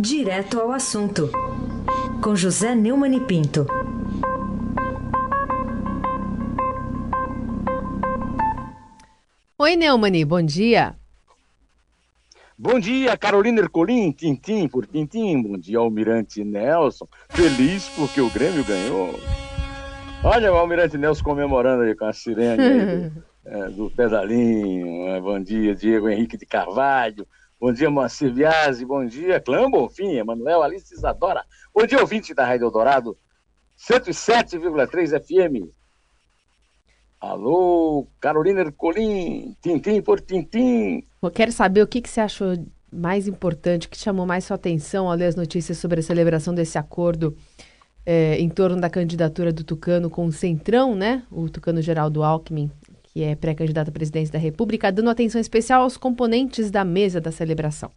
Direto 0.00 0.60
ao 0.60 0.70
assunto, 0.70 1.28
com 2.22 2.36
José 2.36 2.72
Neumann 2.72 3.16
e 3.16 3.20
Pinto. 3.20 3.66
Oi, 9.58 9.74
Neumani, 9.74 10.24
bom 10.24 10.40
dia. 10.40 10.94
Bom 12.56 12.78
dia, 12.78 13.16
Carolina 13.16 13.60
Ercolim, 13.60 14.12
Tintim 14.12 14.68
por 14.68 14.86
Tintim. 14.86 15.42
Bom 15.42 15.58
dia, 15.58 15.78
Almirante 15.78 16.44
Nelson. 16.44 17.08
Feliz 17.30 17.88
porque 17.88 18.20
o 18.20 18.30
Grêmio 18.30 18.64
ganhou. 18.64 19.18
Olha 20.22 20.52
o 20.52 20.56
Almirante 20.56 20.96
Nelson 20.96 21.24
comemorando 21.24 21.82
aí 21.82 21.96
com 21.96 22.04
a 22.04 22.12
sirene 22.12 22.62
aí 22.62 23.10
do, 23.10 23.24
é, 23.44 23.68
do 23.70 23.90
pedalinho. 23.90 25.20
Bom 25.20 25.40
dia, 25.40 25.74
Diego 25.74 26.08
Henrique 26.08 26.36
de 26.36 26.46
Carvalho. 26.46 27.26
Bom 27.60 27.72
dia, 27.72 27.90
Moacir 27.90 28.32
Biasi. 28.32 28.84
Bom 28.84 29.04
dia, 29.04 29.40
Clã 29.40 29.68
Bonfim, 29.68 30.12
Emanuel 30.12 30.62
Alice 30.62 30.94
Isadora. 30.94 31.44
Bom 31.74 31.84
dia, 31.84 32.00
ouvinte 32.00 32.32
da 32.32 32.46
Rádio 32.46 32.66
Eldorado, 32.66 33.18
107,3 33.76 35.20
FM. 35.20 35.68
Alô, 37.20 38.06
Carolina 38.20 38.60
Ercolim, 38.60 39.56
Tintim 39.60 40.00
por 40.00 40.20
Tintim. 40.20 41.04
Eu 41.20 41.30
quero 41.32 41.50
saber 41.50 41.82
o 41.82 41.88
que, 41.88 42.00
que 42.00 42.08
você 42.08 42.20
achou 42.20 42.54
mais 42.92 43.26
importante, 43.26 43.88
o 43.88 43.90
que 43.90 43.98
chamou 43.98 44.24
mais 44.24 44.44
sua 44.44 44.54
atenção 44.54 45.10
ao 45.10 45.16
ler 45.16 45.26
as 45.26 45.34
notícias 45.34 45.78
sobre 45.78 45.98
a 45.98 46.02
celebração 46.02 46.54
desse 46.54 46.78
acordo 46.78 47.36
é, 48.06 48.38
em 48.38 48.48
torno 48.48 48.80
da 48.80 48.88
candidatura 48.88 49.52
do 49.52 49.64
Tucano 49.64 50.08
com 50.08 50.26
o 50.26 50.32
Centrão, 50.32 50.94
né? 50.94 51.24
O 51.28 51.50
Tucano 51.50 51.82
Geraldo 51.82 52.22
Alckmin 52.22 52.70
que 53.18 53.24
é 53.24 53.34
pré-candidato 53.34 53.88
à 53.88 53.90
presidência 53.90 54.32
da 54.32 54.38
República, 54.38 54.92
dando 54.92 55.10
atenção 55.10 55.40
especial 55.40 55.82
aos 55.82 55.96
componentes 55.96 56.70
da 56.70 56.84
mesa 56.84 57.20
da 57.20 57.32
celebração. 57.32 57.90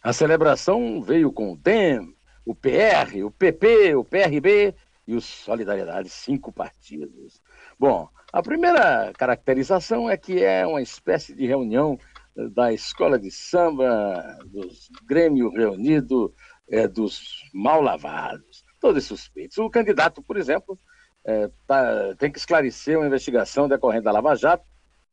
A 0.00 0.12
celebração 0.12 1.02
veio 1.02 1.32
com 1.32 1.50
o 1.50 1.56
DEM, 1.56 2.14
o 2.46 2.54
PR, 2.54 3.24
o 3.24 3.30
PP, 3.32 3.96
o 3.96 4.04
PRB 4.04 4.72
e 5.04 5.16
o 5.16 5.20
Solidariedade, 5.20 6.08
cinco 6.10 6.52
partidos. 6.52 7.42
Bom, 7.76 8.08
a 8.32 8.40
primeira 8.40 9.12
caracterização 9.18 10.08
é 10.08 10.16
que 10.16 10.44
é 10.44 10.64
uma 10.64 10.80
espécie 10.80 11.34
de 11.34 11.44
reunião 11.44 11.98
da 12.36 12.72
escola 12.72 13.18
de 13.18 13.32
samba, 13.32 14.38
dos 14.46 14.90
Grêmio 15.08 15.50
Reunido, 15.50 16.32
é, 16.68 16.86
dos 16.86 17.42
mal 17.52 17.80
lavados, 17.80 18.64
todos 18.78 19.02
suspeitos. 19.06 19.58
O 19.58 19.68
candidato, 19.68 20.22
por 20.22 20.36
exemplo, 20.36 20.78
é, 21.26 21.50
tá, 21.66 22.14
tem 22.18 22.30
que 22.30 22.38
esclarecer 22.38 22.98
uma 22.98 23.06
investigação 23.06 23.68
decorrente 23.68 24.04
da 24.04 24.12
Lava 24.12 24.34
Jato, 24.34 24.64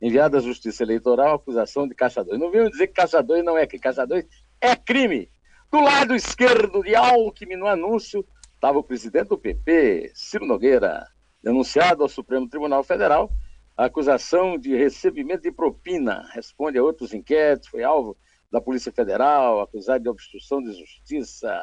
enviada 0.01 0.37
à 0.37 0.41
Justiça 0.41 0.83
Eleitoral, 0.83 1.35
acusação 1.35 1.87
de 1.87 1.95
Caixa 1.95 2.23
2. 2.23 2.39
Não 2.39 2.51
viu 2.51 2.69
dizer 2.69 2.87
que 2.87 2.93
Caixa 2.93 3.21
2 3.21 3.43
não 3.43 3.57
é 3.57 3.65
crime. 3.65 3.81
Caixa 3.81 4.05
2 4.05 4.25
é 4.59 4.75
crime. 4.75 5.31
Do 5.71 5.79
lado 5.79 6.13
esquerdo 6.13 6.83
de 6.83 6.95
Alckmin, 6.95 7.55
no 7.55 7.67
anúncio, 7.67 8.25
estava 8.55 8.79
o 8.79 8.83
presidente 8.83 9.29
do 9.29 9.37
PP, 9.37 10.11
Ciro 10.13 10.45
Nogueira, 10.45 11.07
denunciado 11.41 12.03
ao 12.03 12.09
Supremo 12.09 12.49
Tribunal 12.49 12.83
Federal, 12.83 13.31
a 13.77 13.85
acusação 13.85 14.57
de 14.57 14.75
recebimento 14.75 15.43
de 15.43 15.51
propina. 15.51 16.27
Responde 16.33 16.77
a 16.77 16.83
outros 16.83 17.13
inquéritos, 17.13 17.69
foi 17.69 17.83
alvo 17.83 18.17
da 18.51 18.59
Polícia 18.59 18.91
Federal, 18.91 19.61
acusado 19.61 20.03
de 20.03 20.09
obstrução 20.09 20.61
de 20.61 20.73
justiça. 20.73 21.57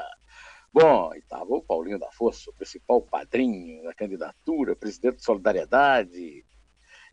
Bom, 0.73 1.15
e 1.15 1.19
estava 1.19 1.55
o 1.55 1.63
Paulinho 1.63 1.99
da 1.99 2.11
Força, 2.13 2.51
o 2.51 2.55
principal 2.55 3.01
padrinho 3.01 3.83
da 3.85 3.95
candidatura, 3.95 4.77
presidente 4.77 5.17
de 5.17 5.25
Solidariedade. 5.25 6.45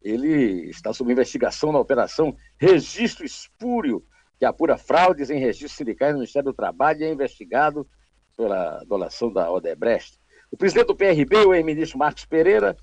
Ele 0.02 0.70
está 0.70 0.94
sob 0.94 1.12
investigação 1.12 1.72
na 1.72 1.80
operação 1.80 2.36
Registro 2.58 3.26
Espúrio, 3.26 4.06
que 4.38 4.46
apura 4.46 4.78
fraudes 4.78 5.30
em 5.30 5.40
registros 5.40 5.78
sindicais 5.78 6.12
no 6.12 6.20
Ministério 6.20 6.52
do 6.52 6.56
Trabalho 6.56 7.02
e 7.02 7.06
é 7.06 7.12
investigado 7.12 7.88
pela 8.36 8.84
doação 8.84 9.32
da 9.32 9.50
Odebrecht. 9.50 10.20
O 10.52 10.58
presidente 10.58 10.88
do 10.88 10.96
PRB, 10.96 11.38
o 11.38 11.54
ex-ministro 11.54 11.98
Marcos 11.98 12.26
Pereira, 12.26 12.76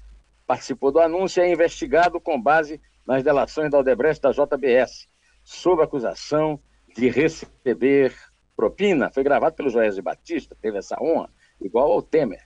participou 0.47 0.91
do 0.91 1.01
anúncio 1.01 1.43
e 1.43 1.47
é 1.47 1.53
investigado 1.53 2.21
com 2.21 2.41
base 2.41 2.81
nas 3.07 3.23
delações 3.23 3.71
da 3.71 3.79
Odebrecht 3.79 4.23
da 4.23 4.31
JBS, 4.31 5.07
sob 5.45 5.83
acusação 5.83 6.59
de 6.97 7.09
receber 7.09 8.15
propina, 8.57 9.11
foi 9.11 9.23
gravado 9.23 9.57
pelo 9.57 9.71
Joés 9.71 9.99
Batista, 9.99 10.57
teve 10.61 10.79
essa 10.79 10.97
honra, 11.03 11.29
igual 11.61 11.93
ao 11.93 12.03
Temer. 12.03 12.43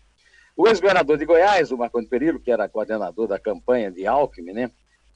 O 0.57 0.67
ex-governador 0.67 1.19
de 1.19 1.27
Goiás, 1.27 1.71
o 1.71 1.77
Marconi 1.77 2.07
Perillo, 2.07 2.41
que 2.41 2.51
era 2.51 2.69
coordenador 2.69 3.29
da 3.29 3.39
campanha 3.39 3.91
de 3.91 4.07
Alckmin, 4.07 4.53
né, 4.53 4.71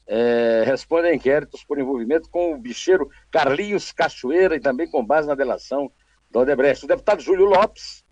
é, 0.06 0.64
responde 0.66 1.08
a 1.08 1.14
inquéritos 1.14 1.64
por 1.64 1.78
envolvimento 1.78 2.28
com 2.28 2.52
o 2.52 2.58
bicheiro 2.58 3.08
Carlinhos 3.30 3.92
Cachoeira 3.92 4.56
e 4.56 4.60
também 4.60 4.90
com 4.90 5.06
base 5.06 5.28
na 5.28 5.36
delação 5.36 5.90
do 6.30 6.40
Odebrecht. 6.40 6.84
O 6.84 6.88
deputado 6.88 7.22
Júlio 7.22 7.44
Lopes, 7.44 8.04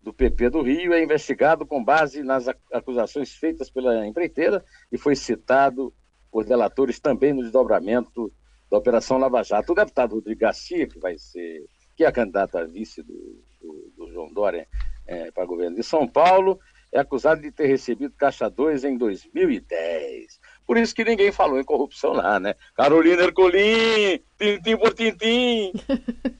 do 0.00 0.12
PP 0.12 0.50
do 0.50 0.62
Rio, 0.62 0.94
é 0.94 1.02
investigado 1.02 1.66
com 1.66 1.82
base 1.82 2.22
nas 2.22 2.46
acusações 2.72 3.34
feitas 3.34 3.68
pela 3.68 4.06
empreiteira 4.06 4.64
e 4.92 4.96
foi 4.96 5.16
citado 5.16 5.92
por 6.30 6.44
delatores 6.44 7.00
também 7.00 7.32
no 7.32 7.42
desdobramento 7.42 8.32
da 8.70 8.78
Operação 8.78 9.18
Lava 9.18 9.42
Jato. 9.42 9.72
O 9.72 9.76
deputado 9.76 10.14
Rodrigo 10.14 10.40
Garcia, 10.40 10.86
que 10.86 10.98
vai 10.98 11.18
ser 11.18 11.64
que 11.96 12.04
é 12.04 12.06
a 12.06 12.12
candidata 12.12 12.60
a 12.60 12.64
vice 12.64 13.02
do, 13.02 13.42
do, 13.60 13.92
do 13.96 14.12
João 14.12 14.32
Dória 14.32 14.66
é, 15.06 15.30
para 15.30 15.44
governo 15.44 15.76
de 15.76 15.82
São 15.82 16.06
Paulo, 16.06 16.58
é 16.92 17.00
acusado 17.00 17.42
de 17.42 17.50
ter 17.50 17.66
recebido 17.66 18.14
Caixa 18.16 18.48
2 18.48 18.84
em 18.84 18.96
2010. 18.96 20.38
Por 20.66 20.76
isso 20.76 20.94
que 20.94 21.04
ninguém 21.04 21.32
falou 21.32 21.58
em 21.58 21.64
corrupção 21.64 22.12
lá, 22.12 22.38
né? 22.38 22.54
Carolina 22.74 23.24
Ercolim, 23.24 24.20
tintim 24.38 24.76
por 24.76 24.94
tintim. 24.94 25.72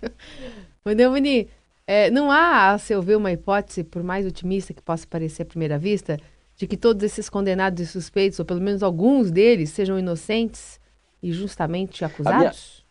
Neumani, 0.97 1.49
é, 1.87 2.11
não 2.11 2.31
há, 2.31 2.71
a 2.71 2.79
seu 2.79 3.03
ver, 3.03 3.17
uma 3.17 3.33
hipótese, 3.33 3.83
por 3.83 4.03
mais 4.03 4.25
otimista 4.25 4.73
que 4.73 4.81
possa 4.81 5.07
parecer 5.07 5.43
à 5.43 5.47
primeira 5.47 5.77
vista, 5.77 6.19
de 6.57 6.67
que 6.67 6.77
todos 6.77 7.03
esses 7.03 7.29
condenados 7.29 7.83
e 7.83 7.87
suspeitos, 7.87 8.39
ou 8.39 8.45
pelo 8.45 8.61
menos 8.61 8.83
alguns 8.83 9.31
deles, 9.31 9.71
sejam 9.71 9.99
inocentes 9.99 10.81
e 11.23 11.33
justamente 11.33 12.05
acusados? 12.05 12.84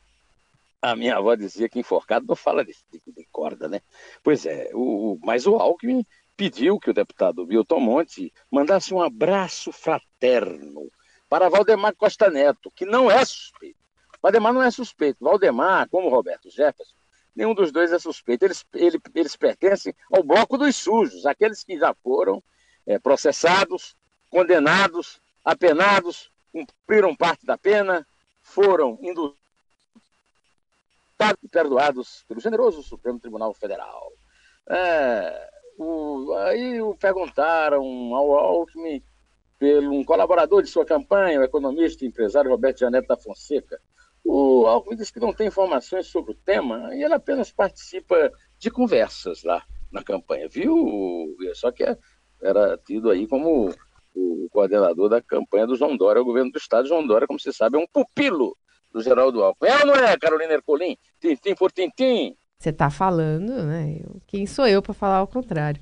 A 0.83 0.97
minha 0.97 1.15
avó 1.15 1.33
dizia 1.33 1.69
que 1.69 1.79
enforcado 1.79 2.25
não 2.27 2.35
fala 2.35 2.65
de, 2.65 2.75
de, 2.91 3.01
de 3.07 3.25
corda, 3.31 3.69
né? 3.69 3.79
Pois 4.21 4.45
é, 4.45 4.69
o, 4.73 5.17
mas 5.23 5.47
o 5.47 5.55
Alckmin 5.55 6.05
pediu 6.35 6.77
que 6.77 6.89
o 6.89 6.93
deputado 6.93 7.47
Milton 7.47 7.79
Monte 7.79 8.33
mandasse 8.51 8.93
um 8.93 9.01
abraço 9.01 9.71
fraterno 9.71 10.91
para 11.29 11.47
Valdemar 11.47 11.95
Costa 11.95 12.29
Neto, 12.29 12.69
que 12.75 12.85
não 12.85 13.09
é 13.09 13.23
suspeito. 13.23 13.79
Valdemar 14.21 14.51
não 14.51 14.61
é 14.61 14.69
suspeito. 14.69 15.23
Valdemar, 15.23 15.87
como 15.87 16.09
Roberto 16.09 16.49
Jefferson, 16.49 16.95
nenhum 17.33 17.53
dos 17.53 17.71
dois 17.71 17.93
é 17.93 17.97
suspeito. 17.97 18.43
Eles, 18.43 18.65
ele, 18.73 18.99
eles 19.15 19.37
pertencem 19.37 19.95
ao 20.11 20.21
bloco 20.21 20.57
dos 20.57 20.75
sujos, 20.75 21.25
aqueles 21.25 21.63
que 21.63 21.79
já 21.79 21.93
foram 22.03 22.43
é, 22.85 22.99
processados, 22.99 23.95
condenados, 24.29 25.21
apenados, 25.45 26.29
cumpriram 26.51 27.15
parte 27.15 27.45
da 27.45 27.57
pena, 27.57 28.05
foram 28.41 28.99
induzidos 29.01 29.42
e 31.41 31.47
perdoados 31.47 32.23
pelo 32.27 32.39
generoso 32.39 32.83
Supremo 32.83 33.19
Tribunal 33.19 33.53
Federal. 33.53 34.11
É, 34.69 35.49
o, 35.77 36.33
aí 36.45 36.79
perguntaram 36.99 37.83
ao 38.13 38.33
Alckmin, 38.33 39.03
pelo 39.57 39.93
um 39.93 40.03
colaborador 40.03 40.61
de 40.61 40.69
sua 40.69 40.85
campanha, 40.85 41.39
o 41.39 41.43
economista 41.43 42.03
e 42.03 42.07
empresário 42.07 42.51
Roberto 42.51 42.79
Janete 42.79 43.07
da 43.07 43.17
Fonseca. 43.17 43.79
O 44.23 44.65
Alckmin 44.65 44.95
disse 44.95 45.11
que 45.11 45.19
não 45.19 45.33
tem 45.33 45.47
informações 45.47 46.07
sobre 46.07 46.31
o 46.31 46.37
tema 46.45 46.93
e 46.95 47.03
ele 47.03 47.13
apenas 47.13 47.51
participa 47.51 48.31
de 48.57 48.71
conversas 48.71 49.43
lá 49.43 49.63
na 49.91 50.03
campanha, 50.03 50.47
viu? 50.49 51.35
Só 51.53 51.71
que 51.71 51.83
era 52.41 52.77
tido 52.77 53.09
aí 53.09 53.27
como 53.27 53.73
o 54.15 54.47
coordenador 54.51 55.09
da 55.09 55.21
campanha 55.21 55.67
do 55.67 55.75
João 55.75 55.97
Dória, 55.97 56.21
o 56.21 56.25
governo 56.25 56.51
do 56.51 56.57
Estado. 56.57 56.87
João 56.87 57.05
Dória, 57.05 57.27
como 57.27 57.39
você 57.39 57.51
sabe, 57.51 57.77
é 57.77 57.79
um 57.79 57.87
pupilo 57.87 58.55
do 58.93 59.01
Geraldo 59.01 59.43
Alckmin. 59.43 59.69
É 59.69 59.79
ou 59.79 59.87
não 59.87 59.95
é, 59.95 60.15
Carolina 60.17 60.53
Ercolim? 60.53 60.95
Tintim 61.19 61.55
por 61.55 61.71
tintim. 61.71 62.35
Você 62.57 62.69
está 62.69 62.89
falando, 62.89 63.63
né? 63.63 63.99
Quem 64.27 64.45
sou 64.45 64.67
eu 64.67 64.81
para 64.81 64.93
falar 64.93 65.17
ao 65.17 65.27
contrário? 65.27 65.81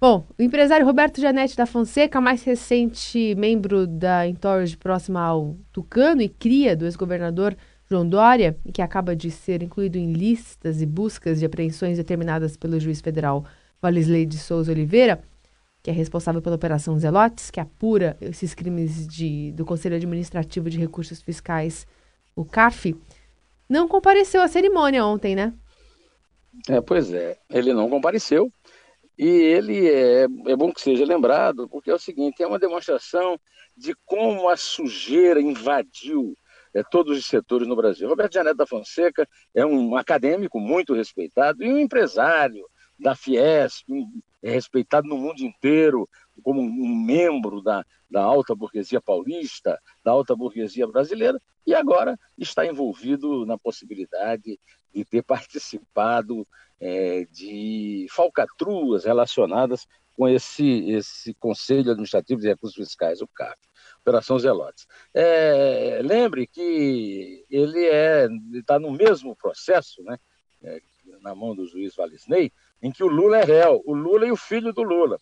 Bom, 0.00 0.26
o 0.38 0.42
empresário 0.42 0.86
Roberto 0.86 1.20
Janete 1.20 1.56
da 1.56 1.66
Fonseca, 1.66 2.20
mais 2.20 2.42
recente 2.42 3.34
membro 3.36 3.86
da 3.86 4.26
Entourage 4.26 4.76
próxima 4.76 5.20
ao 5.20 5.56
Tucano 5.72 6.22
e 6.22 6.28
cria 6.28 6.76
do 6.76 6.84
ex-governador 6.84 7.56
João 7.90 8.08
Dória, 8.08 8.56
que 8.72 8.82
acaba 8.82 9.16
de 9.16 9.30
ser 9.30 9.62
incluído 9.62 9.98
em 9.98 10.12
listas 10.12 10.80
e 10.80 10.86
buscas 10.86 11.40
de 11.40 11.46
apreensões 11.46 11.96
determinadas 11.96 12.56
pelo 12.56 12.78
juiz 12.78 13.00
federal 13.00 13.44
Valisley 13.80 14.24
de 14.24 14.38
Souza 14.38 14.70
Oliveira, 14.70 15.20
que 15.82 15.90
é 15.90 15.92
responsável 15.92 16.42
pela 16.42 16.56
Operação 16.56 16.98
Zelotes, 16.98 17.50
que 17.50 17.60
apura 17.60 18.16
esses 18.20 18.54
crimes 18.54 19.06
de, 19.06 19.52
do 19.52 19.64
Conselho 19.64 19.96
Administrativo 19.96 20.68
de 20.68 20.78
Recursos 20.78 21.22
Fiscais 21.22 21.86
o 22.38 22.44
CAF, 22.44 22.94
não 23.68 23.88
compareceu 23.88 24.40
à 24.40 24.46
cerimônia 24.46 25.04
ontem, 25.04 25.34
né? 25.34 25.52
É, 26.68 26.80
pois 26.80 27.12
é, 27.12 27.36
ele 27.50 27.72
não 27.72 27.90
compareceu. 27.90 28.52
E 29.18 29.26
ele 29.26 29.88
é, 29.88 30.22
é 30.46 30.56
bom 30.56 30.72
que 30.72 30.80
seja 30.80 31.04
lembrado, 31.04 31.68
porque 31.68 31.90
é 31.90 31.94
o 31.94 31.98
seguinte: 31.98 32.40
é 32.40 32.46
uma 32.46 32.58
demonstração 32.58 33.38
de 33.76 33.92
como 34.06 34.48
a 34.48 34.56
sujeira 34.56 35.40
invadiu 35.40 36.36
é, 36.72 36.84
todos 36.84 37.18
os 37.18 37.26
setores 37.26 37.66
no 37.66 37.74
Brasil. 37.74 38.08
Roberto 38.08 38.34
Janete 38.34 38.56
da 38.56 38.66
Fonseca 38.66 39.28
é 39.52 39.66
um 39.66 39.96
acadêmico 39.96 40.60
muito 40.60 40.94
respeitado 40.94 41.64
e 41.64 41.72
um 41.72 41.78
empresário 41.78 42.64
da 42.98 43.16
Fiesp, 43.16 43.88
é 44.42 44.50
respeitado 44.50 45.08
no 45.08 45.16
mundo 45.16 45.40
inteiro 45.40 46.08
como 46.42 46.60
um 46.60 46.94
membro 46.96 47.60
da, 47.60 47.84
da 48.10 48.22
alta 48.22 48.54
burguesia 48.54 49.00
paulista, 49.00 49.78
da 50.04 50.12
alta 50.12 50.34
burguesia 50.36 50.86
brasileira, 50.86 51.40
e 51.66 51.74
agora 51.74 52.18
está 52.36 52.64
envolvido 52.66 53.44
na 53.44 53.58
possibilidade 53.58 54.58
de 54.94 55.04
ter 55.04 55.22
participado 55.22 56.46
é, 56.80 57.24
de 57.30 58.06
falcatruas 58.10 59.04
relacionadas 59.04 59.86
com 60.16 60.28
esse, 60.28 60.90
esse 60.90 61.32
Conselho 61.34 61.92
Administrativo 61.92 62.40
de 62.40 62.48
Recursos 62.48 62.76
Fiscais, 62.76 63.20
o 63.20 63.28
CAF, 63.28 63.56
Operação 64.00 64.38
Zelotes. 64.38 64.86
É, 65.14 66.00
lembre 66.02 66.46
que 66.46 67.44
ele 67.48 67.86
é, 67.86 68.26
está 68.54 68.80
no 68.80 68.90
mesmo 68.90 69.36
processo, 69.36 70.02
né, 70.02 70.18
é, 70.62 70.80
na 71.20 71.34
mão 71.34 71.54
do 71.54 71.66
juiz 71.66 71.94
Valisney, 71.94 72.52
em 72.82 72.90
que 72.90 73.02
o 73.02 73.08
Lula 73.08 73.38
é 73.38 73.44
réu, 73.44 73.82
o 73.84 73.94
Lula 73.94 74.26
e 74.26 74.32
o 74.32 74.36
filho 74.36 74.72
do 74.72 74.82
Lula. 74.82 75.18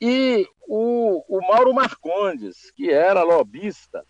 E 0.00 0.46
o, 0.68 1.24
o 1.28 1.40
Mauro 1.48 1.74
Marcondes, 1.74 2.70
que 2.72 2.90
era 2.90 3.22
lobista 3.22 4.04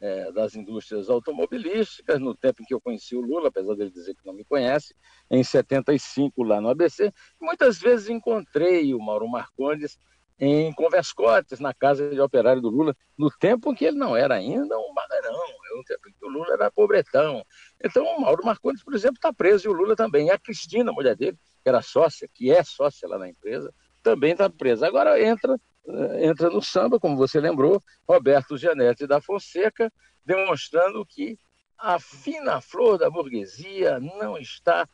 é, 0.00 0.32
das 0.32 0.54
indústrias 0.54 1.08
automobilísticas, 1.10 2.20
no 2.20 2.34
tempo 2.34 2.62
em 2.62 2.66
que 2.66 2.74
eu 2.74 2.80
conheci 2.80 3.14
o 3.16 3.20
Lula, 3.20 3.48
apesar 3.48 3.74
dele 3.74 3.90
dizer 3.90 4.14
que 4.14 4.26
não 4.26 4.32
me 4.32 4.44
conhece, 4.44 4.94
em 5.30 5.42
75 5.42 6.42
lá 6.42 6.60
no 6.60 6.68
ABC, 6.68 7.12
muitas 7.40 7.78
vezes 7.78 8.08
encontrei 8.08 8.94
o 8.94 9.00
Mauro 9.00 9.28
Marcondes 9.28 9.98
em 10.40 10.72
Converscotes, 10.72 11.58
na 11.58 11.74
casa 11.74 12.10
de 12.10 12.20
operário 12.20 12.62
do 12.62 12.68
Lula, 12.68 12.96
no 13.16 13.28
tempo 13.28 13.72
em 13.72 13.74
que 13.74 13.84
ele 13.84 13.98
não 13.98 14.16
era 14.16 14.36
ainda 14.36 14.78
um 14.78 14.94
bagarão, 14.94 15.36
no 15.76 15.84
tempo 15.84 16.08
em 16.08 16.12
que 16.12 16.24
o 16.24 16.28
Lula 16.28 16.54
era 16.54 16.70
pobretão. 16.70 17.44
Então, 17.82 18.04
o 18.04 18.20
Mauro 18.20 18.44
Marcondes, 18.44 18.82
por 18.84 18.94
exemplo, 18.94 19.16
está 19.16 19.32
preso 19.32 19.66
e 19.66 19.68
o 19.68 19.72
Lula 19.72 19.96
também. 19.96 20.28
E 20.28 20.30
a 20.30 20.38
Cristina, 20.38 20.92
mulher 20.92 21.16
dele, 21.16 21.36
era 21.64 21.82
sócia, 21.82 22.28
que 22.32 22.50
é 22.50 22.62
sócia 22.62 23.08
lá 23.08 23.18
na 23.18 23.28
empresa, 23.28 23.72
também 24.02 24.32
está 24.32 24.48
presa. 24.48 24.86
Agora 24.86 25.20
entra, 25.22 25.58
eh, 25.88 26.26
entra 26.26 26.50
no 26.50 26.62
samba, 26.62 26.98
como 26.98 27.16
você 27.16 27.40
lembrou, 27.40 27.82
Roberto 28.08 28.56
Gianetti 28.56 29.06
da 29.06 29.20
Fonseca, 29.20 29.92
demonstrando 30.24 31.04
que 31.06 31.38
a 31.78 31.98
fina 31.98 32.60
flor 32.60 32.98
da 32.98 33.08
burguesia 33.08 34.00
não 34.00 34.36
está 34.36 34.88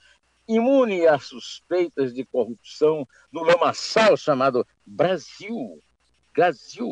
imune 0.46 1.06
a 1.06 1.18
suspeitas 1.18 2.12
de 2.12 2.24
corrupção 2.24 3.06
no 3.32 3.42
lamaçal 3.42 4.16
chamado 4.16 4.66
Brasil. 4.84 5.80
Brasil. 6.34 6.88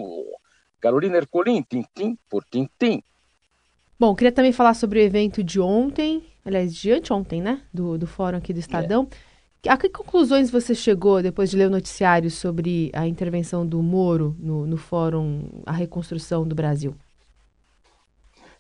Carolina 0.81 1.19
Ercolim, 1.19 1.63
tintim 1.63 2.19
por 2.29 2.45
tintim. 2.45 3.03
Bom, 3.99 4.15
queria 4.17 4.33
também 4.33 4.53
falar 4.53 4.75
sobre 4.75 4.99
o 4.99 5.03
evento 5.03 5.45
de 5.45 5.61
ontem, 5.61 6.25
aliás, 6.45 6.75
de 6.75 6.91
anteontem, 6.91 7.41
né? 7.41 7.63
Do, 7.73 7.97
do 7.97 8.07
fórum 8.07 8.39
aqui 8.39 8.53
do 8.53 8.59
Estadão. 8.59 9.09
É. 9.11 9.32
A 9.69 9.77
que 9.77 9.89
conclusões 9.89 10.51
você 10.51 10.75
chegou 10.75 11.23
depois 11.23 11.49
de 11.49 11.57
ler 11.57 11.69
o 11.69 11.71
noticiário 11.71 12.29
sobre 12.29 12.91
a 12.93 13.07
intervenção 13.07 13.65
do 13.65 13.81
Moro 13.81 14.35
no, 14.37 14.67
no 14.67 14.77
Fórum 14.77 15.63
A 15.65 15.71
Reconstrução 15.71 16.47
do 16.47 16.53
Brasil? 16.53 16.97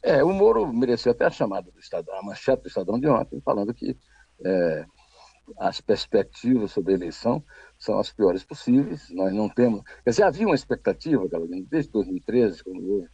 É, 0.00 0.22
o 0.22 0.32
Moro 0.32 0.72
mereceu 0.72 1.10
até 1.10 1.24
a 1.24 1.30
chamada 1.30 1.72
do 1.72 1.78
Estadão, 1.80 2.16
a 2.16 2.22
manchete 2.22 2.62
do 2.62 2.68
Estadão 2.68 3.00
de 3.00 3.08
ontem, 3.08 3.40
falando 3.40 3.74
que 3.74 3.96
é, 4.44 4.84
as 5.58 5.80
perspectivas 5.80 6.70
sobre 6.70 6.92
a 6.92 6.96
eleição 6.96 7.42
são 7.76 7.98
as 7.98 8.12
piores 8.12 8.44
possíveis. 8.44 9.10
Nós 9.10 9.32
não 9.34 9.48
temos. 9.48 9.82
Quer 10.04 10.10
dizer, 10.10 10.22
havia 10.22 10.46
uma 10.46 10.54
expectativa, 10.54 11.24
desde 11.68 11.90
2013, 11.90 12.62
quando 12.62 12.88
houve 12.88 13.08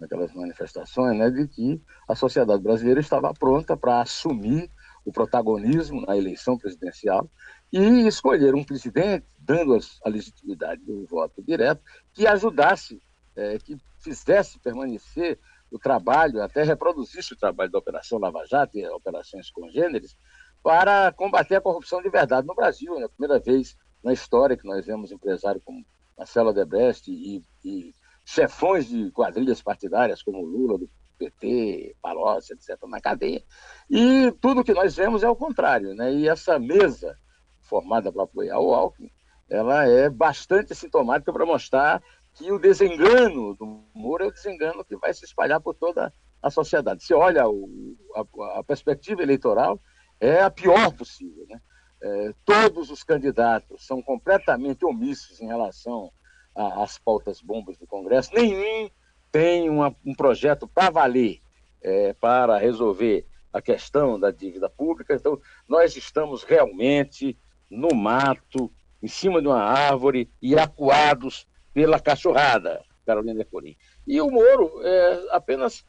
aquelas 0.00 0.32
manifestações, 0.32 1.18
né, 1.18 1.28
de 1.28 1.48
que 1.48 1.82
a 2.08 2.14
sociedade 2.14 2.62
brasileira 2.62 3.00
estava 3.00 3.34
pronta 3.34 3.76
para 3.76 4.00
assumir 4.00 4.70
o 5.04 5.12
protagonismo 5.12 6.02
na 6.02 6.16
eleição 6.16 6.56
presidencial 6.56 7.28
e 7.72 8.06
escolher 8.06 8.54
um 8.54 8.64
presidente, 8.64 9.26
dando 9.38 9.76
a 10.04 10.08
legitimidade 10.08 10.82
do 10.84 11.06
voto 11.06 11.42
direto, 11.42 11.82
que 12.12 12.26
ajudasse, 12.26 13.02
é, 13.34 13.58
que 13.58 13.76
fizesse 13.98 14.58
permanecer 14.58 15.38
o 15.70 15.78
trabalho, 15.78 16.42
até 16.42 16.62
reproduzisse 16.62 17.32
o 17.32 17.36
trabalho 17.36 17.70
da 17.70 17.78
Operação 17.78 18.18
Lava 18.18 18.44
Jato 18.46 18.76
e 18.76 18.86
operações 18.88 19.50
congêneres, 19.50 20.16
para 20.62 21.10
combater 21.12 21.56
a 21.56 21.60
corrupção 21.60 22.00
de 22.02 22.10
verdade 22.10 22.46
no 22.46 22.54
Brasil. 22.54 22.98
É 23.00 23.04
a 23.04 23.08
primeira 23.08 23.40
vez 23.40 23.76
na 24.04 24.12
história 24.12 24.56
que 24.56 24.66
nós 24.66 24.84
vemos 24.84 25.10
empresários 25.10 25.64
como 25.64 25.84
Marcelo 26.16 26.50
Odebrecht 26.50 27.10
e, 27.10 27.42
e 27.64 27.94
chefões 28.24 28.86
de 28.86 29.10
quadrilhas 29.10 29.62
partidárias 29.62 30.22
como 30.22 30.44
Lula, 30.44 30.78
do 30.78 30.88
PT, 31.22 31.96
Palocci, 32.00 32.52
etc., 32.52 32.76
na 32.88 33.00
cadeia. 33.00 33.42
E 33.88 34.32
tudo 34.40 34.64
que 34.64 34.74
nós 34.74 34.96
vemos 34.96 35.22
é 35.22 35.28
o 35.28 35.36
contrário. 35.36 35.94
Né? 35.94 36.12
E 36.12 36.28
essa 36.28 36.58
mesa 36.58 37.16
formada 37.60 38.12
para 38.12 38.24
apoiar 38.24 38.58
o 38.58 38.74
Alckmin, 38.74 39.10
ela 39.48 39.86
é 39.86 40.08
bastante 40.08 40.74
sintomática 40.74 41.32
para 41.32 41.46
mostrar 41.46 42.02
que 42.34 42.50
o 42.50 42.58
desengano 42.58 43.54
do 43.54 43.84
Moro 43.94 44.24
é 44.24 44.26
o 44.28 44.32
desengano 44.32 44.84
que 44.84 44.96
vai 44.96 45.12
se 45.12 45.24
espalhar 45.24 45.60
por 45.60 45.74
toda 45.74 46.12
a 46.42 46.50
sociedade. 46.50 47.04
Se 47.04 47.14
olha 47.14 47.48
o, 47.48 47.96
a, 48.16 48.58
a, 48.58 48.64
perspectiva 48.64 49.22
eleitoral, 49.22 49.80
é 50.18 50.40
a 50.40 50.50
pior 50.50 50.92
possível. 50.92 51.46
Né? 51.48 51.60
É, 52.02 52.34
todos 52.44 52.90
os 52.90 53.04
candidatos 53.04 53.86
são 53.86 54.02
completamente 54.02 54.84
omissos 54.84 55.40
em 55.40 55.46
relação 55.46 56.10
às 56.54 56.98
pautas 56.98 57.40
bombas 57.40 57.78
do 57.78 57.86
Congresso, 57.86 58.34
nenhum 58.34 58.90
tem 59.32 59.68
uma, 59.68 59.96
um 60.04 60.14
projeto 60.14 60.68
para 60.68 60.90
valer 60.90 61.40
é, 61.82 62.12
para 62.12 62.58
resolver 62.58 63.26
a 63.52 63.60
questão 63.60 64.18
da 64.18 64.30
dívida 64.30 64.68
pública. 64.70 65.14
Então, 65.14 65.40
nós 65.68 65.96
estamos 65.96 66.44
realmente 66.44 67.36
no 67.68 67.94
mato, 67.94 68.70
em 69.02 69.08
cima 69.08 69.40
de 69.40 69.48
uma 69.48 69.62
árvore 69.62 70.30
e 70.40 70.56
acuados 70.56 71.46
pela 71.74 71.98
cachorrada, 71.98 72.84
Carolina 73.04 73.44
Corim. 73.44 73.76
E 74.06 74.20
o 74.20 74.30
Moro 74.30 74.80
é, 74.84 75.26
apenas 75.30 75.84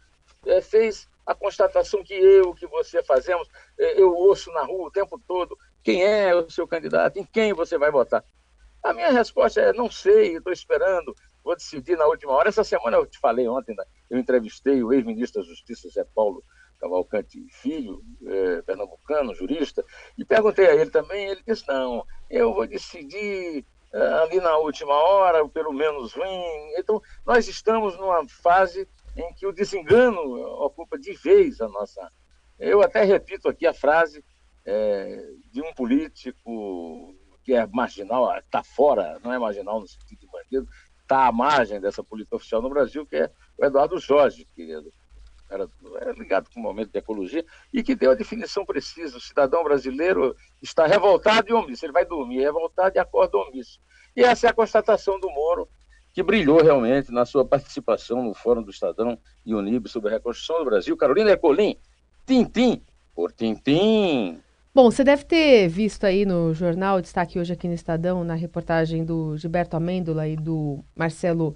é, 0.45 0.61
fez 0.61 1.07
a 1.25 1.35
constatação 1.35 2.03
que 2.03 2.13
eu, 2.13 2.53
que 2.53 2.65
você 2.67 3.03
fazemos, 3.03 3.47
é, 3.77 4.01
eu 4.01 4.13
ouço 4.13 4.51
na 4.51 4.63
rua 4.63 4.87
o 4.87 4.91
tempo 4.91 5.21
todo 5.27 5.57
quem 5.83 6.03
é 6.03 6.33
o 6.33 6.49
seu 6.49 6.65
candidato, 6.65 7.19
em 7.19 7.25
quem 7.25 7.53
você 7.53 7.77
vai 7.77 7.91
votar. 7.91 8.23
A 8.81 8.93
minha 8.93 9.11
resposta 9.11 9.59
é 9.61 9.73
não 9.73 9.91
sei, 9.91 10.37
estou 10.37 10.51
esperando, 10.51 11.13
vou 11.43 11.55
decidir 11.55 11.97
na 11.97 12.05
última 12.05 12.31
hora. 12.33 12.49
Essa 12.49 12.63
semana 12.63 12.97
eu 12.97 13.05
te 13.05 13.19
falei 13.19 13.47
ontem, 13.47 13.75
né? 13.75 13.83
eu 14.09 14.17
entrevistei 14.17 14.83
o 14.83 14.93
ex-ministro 14.93 15.41
da 15.41 15.47
Justiça, 15.47 15.89
Zé 15.89 16.05
Paulo 16.15 16.43
Cavalcante 16.79 17.45
Filho, 17.49 18.01
é, 18.25 18.61
pernambucano, 18.61 19.33
jurista, 19.33 19.83
e 20.17 20.25
perguntei 20.25 20.67
a 20.67 20.75
ele 20.75 20.89
também, 20.89 21.27
ele 21.29 21.41
disse, 21.47 21.65
não, 21.67 22.05
eu 22.29 22.53
vou 22.53 22.67
decidir 22.67 23.65
é, 23.93 24.07
ali 24.21 24.41
na 24.41 24.57
última 24.57 24.93
hora, 24.93 25.47
pelo 25.47 25.71
menos 25.71 26.13
ruim. 26.13 26.73
Então, 26.77 27.01
nós 27.25 27.47
estamos 27.47 27.97
numa 27.97 28.27
fase 28.27 28.87
em 29.15 29.33
que 29.33 29.47
o 29.47 29.53
desengano 29.53 30.19
ocupa 30.65 30.97
de 30.97 31.13
vez 31.13 31.61
a 31.61 31.69
nossa... 31.69 32.11
Eu 32.59 32.81
até 32.81 33.03
repito 33.03 33.47
aqui 33.47 33.65
a 33.65 33.73
frase 33.73 34.23
é, 34.65 35.31
de 35.51 35.61
um 35.61 35.73
político 35.73 37.15
que 37.43 37.53
é 37.53 37.67
marginal, 37.67 38.35
está 38.37 38.63
fora, 38.63 39.19
não 39.23 39.31
é 39.33 39.37
marginal 39.37 39.79
no 39.79 39.87
sentido 39.87 40.19
de 40.19 40.27
bandido, 40.27 40.67
está 41.03 41.27
à 41.27 41.31
margem 41.31 41.79
dessa 41.79 42.03
política 42.03 42.35
oficial 42.35 42.61
no 42.61 42.69
Brasil, 42.69 43.05
que 43.05 43.15
é 43.15 43.31
o 43.57 43.65
Eduardo 43.65 43.99
Jorge, 43.99 44.47
que 44.55 44.71
era, 45.49 45.69
era 46.01 46.11
ligado 46.13 46.49
com 46.49 46.59
o 46.59 46.63
momento 46.63 46.91
de 46.91 46.97
ecologia, 46.97 47.45
e 47.71 47.83
que 47.83 47.95
deu 47.95 48.11
a 48.11 48.15
definição 48.15 48.65
precisa. 48.65 49.17
O 49.17 49.21
cidadão 49.21 49.63
brasileiro 49.63 50.35
está 50.61 50.87
revoltado 50.87 51.49
e 51.49 51.53
omisso. 51.53 51.85
Ele 51.85 51.93
vai 51.93 52.05
dormir 52.05 52.39
revoltado 52.39 52.97
e 52.97 52.99
acorda 52.99 53.37
omisso. 53.37 53.79
E 54.15 54.23
essa 54.23 54.47
é 54.47 54.49
a 54.49 54.53
constatação 54.53 55.19
do 55.19 55.29
Moro, 55.29 55.67
que 56.13 56.23
brilhou 56.23 56.61
realmente 56.61 57.11
na 57.11 57.25
sua 57.25 57.45
participação 57.45 58.23
no 58.23 58.33
Fórum 58.33 58.63
do 58.63 58.71
Estadão 58.71 59.17
e 59.45 59.53
Unib 59.53 59.87
sobre 59.87 60.09
a 60.09 60.13
reconstrução 60.13 60.59
do 60.59 60.65
Brasil. 60.65 60.97
Carolina 60.97 61.31
Ecolim, 61.31 61.77
tintim 62.25 62.81
por 63.15 63.31
tintim. 63.31 64.41
Bom, 64.75 64.89
você 64.89 65.03
deve 65.03 65.23
ter 65.23 65.67
visto 65.67 66.03
aí 66.03 66.25
no 66.25 66.51
jornal, 66.51 66.99
destaque 66.99 67.37
hoje 67.37 67.53
aqui 67.53 67.67
no 67.67 67.75
Estadão, 67.75 68.23
na 68.23 68.33
reportagem 68.33 69.05
do 69.05 69.37
Gilberto 69.37 69.77
Amêndola 69.77 70.27
e 70.27 70.35
do 70.35 70.83
Marcelo 70.95 71.55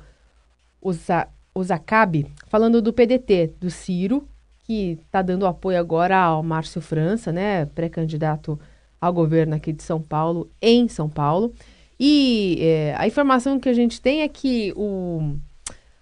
Uzacabe, 1.55 2.27
falando 2.45 2.79
do 2.79 2.93
PDT, 2.93 3.55
do 3.59 3.71
Ciro, 3.71 4.27
que 4.59 4.99
está 5.03 5.23
dando 5.23 5.47
apoio 5.47 5.79
agora 5.79 6.15
ao 6.15 6.43
Márcio 6.43 6.79
França, 6.79 7.31
né, 7.31 7.65
pré-candidato 7.65 8.59
ao 9.01 9.11
governo 9.11 9.55
aqui 9.55 9.73
de 9.73 9.81
São 9.81 9.99
Paulo, 9.99 10.51
em 10.61 10.87
São 10.87 11.09
Paulo. 11.09 11.55
E 11.99 12.59
é, 12.61 12.95
a 12.99 13.07
informação 13.07 13.59
que 13.59 13.67
a 13.67 13.73
gente 13.73 13.99
tem 13.99 14.21
é 14.21 14.27
que 14.27 14.71
o, 14.75 15.37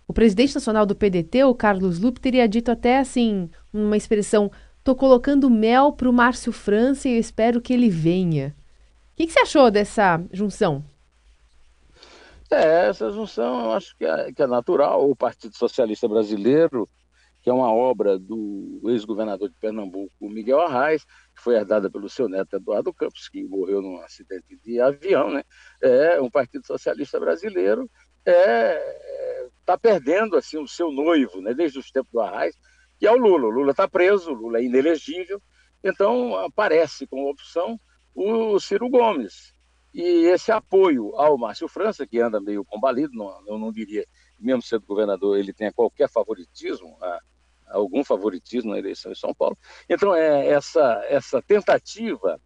o 0.06 0.12
presidente 0.12 0.54
nacional 0.54 0.86
do 0.86 0.94
PDT, 0.94 1.46
o 1.46 1.56
Carlos 1.56 1.98
Lupe, 1.98 2.20
teria 2.20 2.46
dito 2.46 2.72
até 2.72 3.00
assim, 3.00 3.50
uma 3.72 3.96
expressão 3.96 4.52
Tô 4.86 4.96
colocando 4.96 5.50
mel 5.50 5.92
pro 5.94 6.14
Márcio 6.14 6.52
França 6.52 7.10
e 7.10 7.14
eu 7.14 7.20
espero 7.20 7.60
que 7.60 7.74
ele 7.74 7.90
venha. 7.90 8.56
O 9.14 9.16
que, 9.16 9.26
que 9.26 9.34
você 9.34 9.40
achou 9.40 9.72
dessa 9.72 10.24
junção? 10.32 10.86
É, 12.52 12.90
essa 12.90 13.10
junção 13.10 13.66
eu 13.66 13.72
acho 13.72 13.98
que 13.98 14.06
é, 14.06 14.32
que 14.32 14.44
é 14.44 14.46
natural. 14.46 15.10
O 15.10 15.16
Partido 15.16 15.56
Socialista 15.56 16.08
Brasileiro, 16.08 16.88
que 17.42 17.50
é 17.50 17.54
uma 17.54 17.74
obra 17.74 18.20
do 18.20 18.80
ex-governador 18.86 19.50
de 19.50 19.56
Pernambuco, 19.56 20.12
Miguel 20.30 20.62
Arraes, 20.62 21.04
que 21.04 21.42
foi 21.42 21.56
herdada 21.56 21.90
pelo 21.90 22.08
seu 22.08 22.30
neto 22.30 22.56
Eduardo 22.56 22.94
Campos, 22.94 23.28
que 23.28 23.44
morreu 23.44 23.82
num 23.82 23.98
acidente 24.02 24.56
de 24.64 24.80
avião, 24.80 25.32
né? 25.32 25.44
É 25.82 26.22
um 26.22 26.30
Partido 26.30 26.64
Socialista 26.64 27.20
Brasileiro 27.20 27.90
é 28.24 29.50
está 29.62 29.76
perdendo 29.80 30.38
assim 30.38 30.60
o 30.60 30.68
seu 30.68 30.92
noivo, 30.92 31.42
né? 31.42 31.56
Desde 31.56 31.80
os 31.80 31.90
tempos 31.90 32.12
do 32.12 32.20
Arraes, 32.20 32.56
que 33.00 33.08
é 33.08 33.12
o 33.12 33.18
Lula. 33.18 33.48
O 33.48 33.52
Lula 33.52 33.72
está 33.72 33.88
preso, 33.88 34.32
o 34.32 34.34
Lula 34.34 34.60
é 34.60 34.64
inelegível, 34.64 35.42
então 35.84 36.36
aparece 36.38 37.06
como 37.08 37.30
opção 37.30 37.80
o 38.14 38.60
Ciro 38.60 38.90
Gomes. 38.90 39.54
E 39.94 40.26
esse 40.28 40.52
apoio 40.52 41.16
ao 41.16 41.38
Márcio 41.38 41.68
França, 41.68 42.06
que 42.06 42.20
anda 42.20 42.42
meio 42.42 42.66
combalido, 42.66 43.14
não, 43.14 43.48
eu 43.48 43.58
não 43.58 43.72
diria, 43.72 44.06
mesmo 44.40 44.62
sendo 44.62 44.86
governador, 44.86 45.38
ele 45.38 45.54
tenha 45.54 45.72
qualquer 45.72 46.10
favoritismo, 46.10 46.98
a, 47.02 47.20
algum 47.68 48.04
favoritismo 48.04 48.72
na 48.72 48.80
eleição 48.80 49.12
em 49.12 49.16
São 49.16 49.34
Paulo. 49.34 49.58
Então, 49.90 50.14
é 50.14 50.48
essa, 50.48 51.02
essa 51.08 51.42
tentativa 51.42 52.40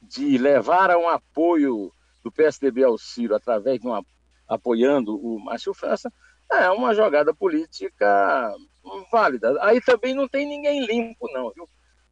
de 0.00 0.36
levar 0.36 0.90
a 0.90 0.98
um 0.98 1.08
apoio 1.08 1.92
do 2.24 2.32
PSDB 2.32 2.82
ao 2.82 2.98
Ciro 2.98 3.36
através 3.36 3.80
de 3.80 3.86
uma 3.86 4.04
apoiando 4.48 5.16
o 5.16 5.38
Márcio 5.38 5.72
França, 5.72 6.12
é 6.54 6.70
uma 6.70 6.94
jogada 6.94 7.34
política 7.34 8.54
válida. 9.10 9.56
Aí 9.60 9.80
também 9.80 10.14
não 10.14 10.28
tem 10.28 10.46
ninguém 10.46 10.84
limpo, 10.84 11.30
não, 11.32 11.50
viu? 11.54 11.68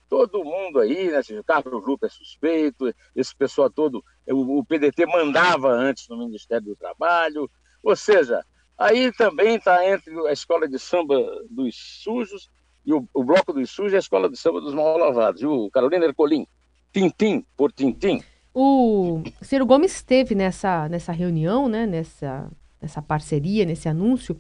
Todo 0.09 0.45
mundo 0.45 0.81
aí, 0.81 1.11
né? 1.11 1.21
O 1.39 1.45
Carlos 1.45 1.87
Lupe 1.87 2.07
é 2.07 2.09
suspeito, 2.09 2.93
esse 3.15 3.35
pessoal 3.35 3.71
todo, 3.71 4.05
o, 4.29 4.65
PDT 4.65 5.07
mandava 5.07 5.69
antes 5.69 6.09
no 6.09 6.19
Ministério 6.19 6.67
do 6.67 6.77
Trabalho, 6.77 7.49
ou 7.83 7.95
seja, 7.95 8.45
aí 8.77 9.13
também 9.13 9.57
está 9.57 9.89
entre 9.89 10.13
a 10.27 10.33
escola 10.33 10.69
de 10.69 10.79
samba 10.81 11.17
dos 11.49 11.77
sujos 12.03 12.51
e 12.85 12.93
o, 12.93 13.09
o 13.15 13.23
bloco 13.23 13.53
dos 13.53 13.71
sujos 13.71 13.93
e 13.93 13.97
a 13.97 14.01
escola 14.01 14.29
de 14.29 14.37
samba 14.37 14.61
dos 14.61 14.75
mal 14.75 14.99
lavados, 14.99 15.41
viu? 15.41 15.71
Carolina 15.73 16.07
Ercolim, 16.07 16.45
tintim 16.93 17.47
por 17.57 17.71
tintim. 17.71 18.21
O 18.53 19.23
Ciro 19.43 19.65
Gomes 19.65 19.95
esteve 19.95 20.35
nessa, 20.35 20.89
nessa 20.89 21.13
reunião, 21.13 21.69
né, 21.69 21.87
nessa, 21.87 22.51
nessa 22.81 23.03
parceria, 23.03 23.65
nesse 23.65 23.89
anúncio, 23.89 24.39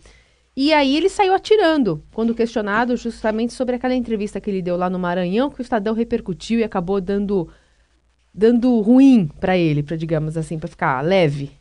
e 0.57 0.73
aí 0.73 0.97
ele 0.97 1.09
saiu 1.09 1.33
atirando, 1.33 2.03
quando 2.13 2.35
questionado 2.35 2.97
justamente 2.97 3.53
sobre 3.53 3.77
aquela 3.77 3.95
entrevista 3.95 4.41
que 4.41 4.51
ele 4.51 4.61
deu 4.61 4.77
lá 4.77 4.91
no 4.91 4.99
Maranhão, 4.99 5.51
que 5.51 5.61
o 5.61 5.63
Estadão 5.63 5.95
repercutiu 5.95 6.59
e 6.59 6.65
acabou 6.65 7.01
dando, 7.01 7.49
dando 8.35 8.81
ruim 8.81 9.29
para 9.41 9.57
ele, 9.57 9.83
para 9.83 9.97
digamos 9.97 10.37
assim, 10.37 10.59
para 10.59 10.69
ficar 10.69 11.01
leve. 11.03 11.53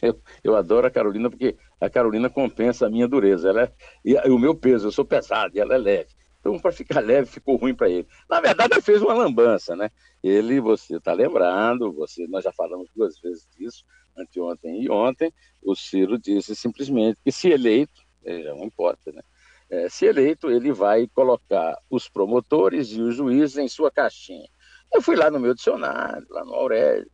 Eu, 0.00 0.18
eu 0.42 0.56
adoro 0.56 0.86
a 0.86 0.90
Carolina 0.90 1.30
porque 1.30 1.56
a 1.80 1.88
Carolina 1.90 2.28
compensa 2.28 2.86
a 2.86 2.90
minha 2.90 3.06
dureza. 3.06 3.48
Ela 3.48 3.62
é, 3.62 3.72
e, 4.04 4.16
o 4.30 4.38
meu 4.38 4.54
peso, 4.54 4.88
eu 4.88 4.92
sou 4.92 5.04
pesado 5.04 5.56
e 5.56 5.60
ela 5.60 5.74
é 5.74 5.78
leve. 5.78 6.10
Então, 6.40 6.58
para 6.58 6.72
ficar 6.72 7.00
leve, 7.00 7.26
ficou 7.26 7.56
ruim 7.56 7.74
para 7.74 7.88
ele. 7.88 8.06
Na 8.28 8.40
verdade, 8.40 8.74
ele 8.74 8.82
fez 8.82 9.00
uma 9.00 9.14
lambança, 9.14 9.76
né? 9.76 9.90
Ele, 10.22 10.60
você 10.60 10.96
está 10.96 11.12
lembrando, 11.12 11.92
você, 11.92 12.26
nós 12.26 12.42
já 12.42 12.52
falamos 12.52 12.88
duas 12.96 13.20
vezes 13.20 13.46
disso, 13.56 13.84
anteontem 14.16 14.82
e 14.82 14.90
ontem, 14.90 15.32
o 15.62 15.74
Ciro 15.74 16.18
disse 16.18 16.54
simplesmente 16.54 17.18
que 17.24 17.32
se 17.32 17.48
eleito, 17.48 18.02
é, 18.24 18.42
já 18.42 18.54
não 18.54 18.64
importa, 18.64 19.12
né? 19.12 19.22
É, 19.70 19.88
se 19.88 20.04
eleito, 20.04 20.50
ele 20.50 20.70
vai 20.72 21.08
colocar 21.14 21.78
os 21.88 22.08
promotores 22.08 22.88
e 22.90 23.00
os 23.00 23.16
juízes 23.16 23.56
em 23.56 23.68
sua 23.68 23.90
caixinha. 23.90 24.46
Eu 24.92 25.00
fui 25.00 25.16
lá 25.16 25.30
no 25.30 25.40
meu 25.40 25.54
dicionário, 25.54 26.26
lá 26.28 26.44
no 26.44 26.52
Aurélio, 26.52 27.10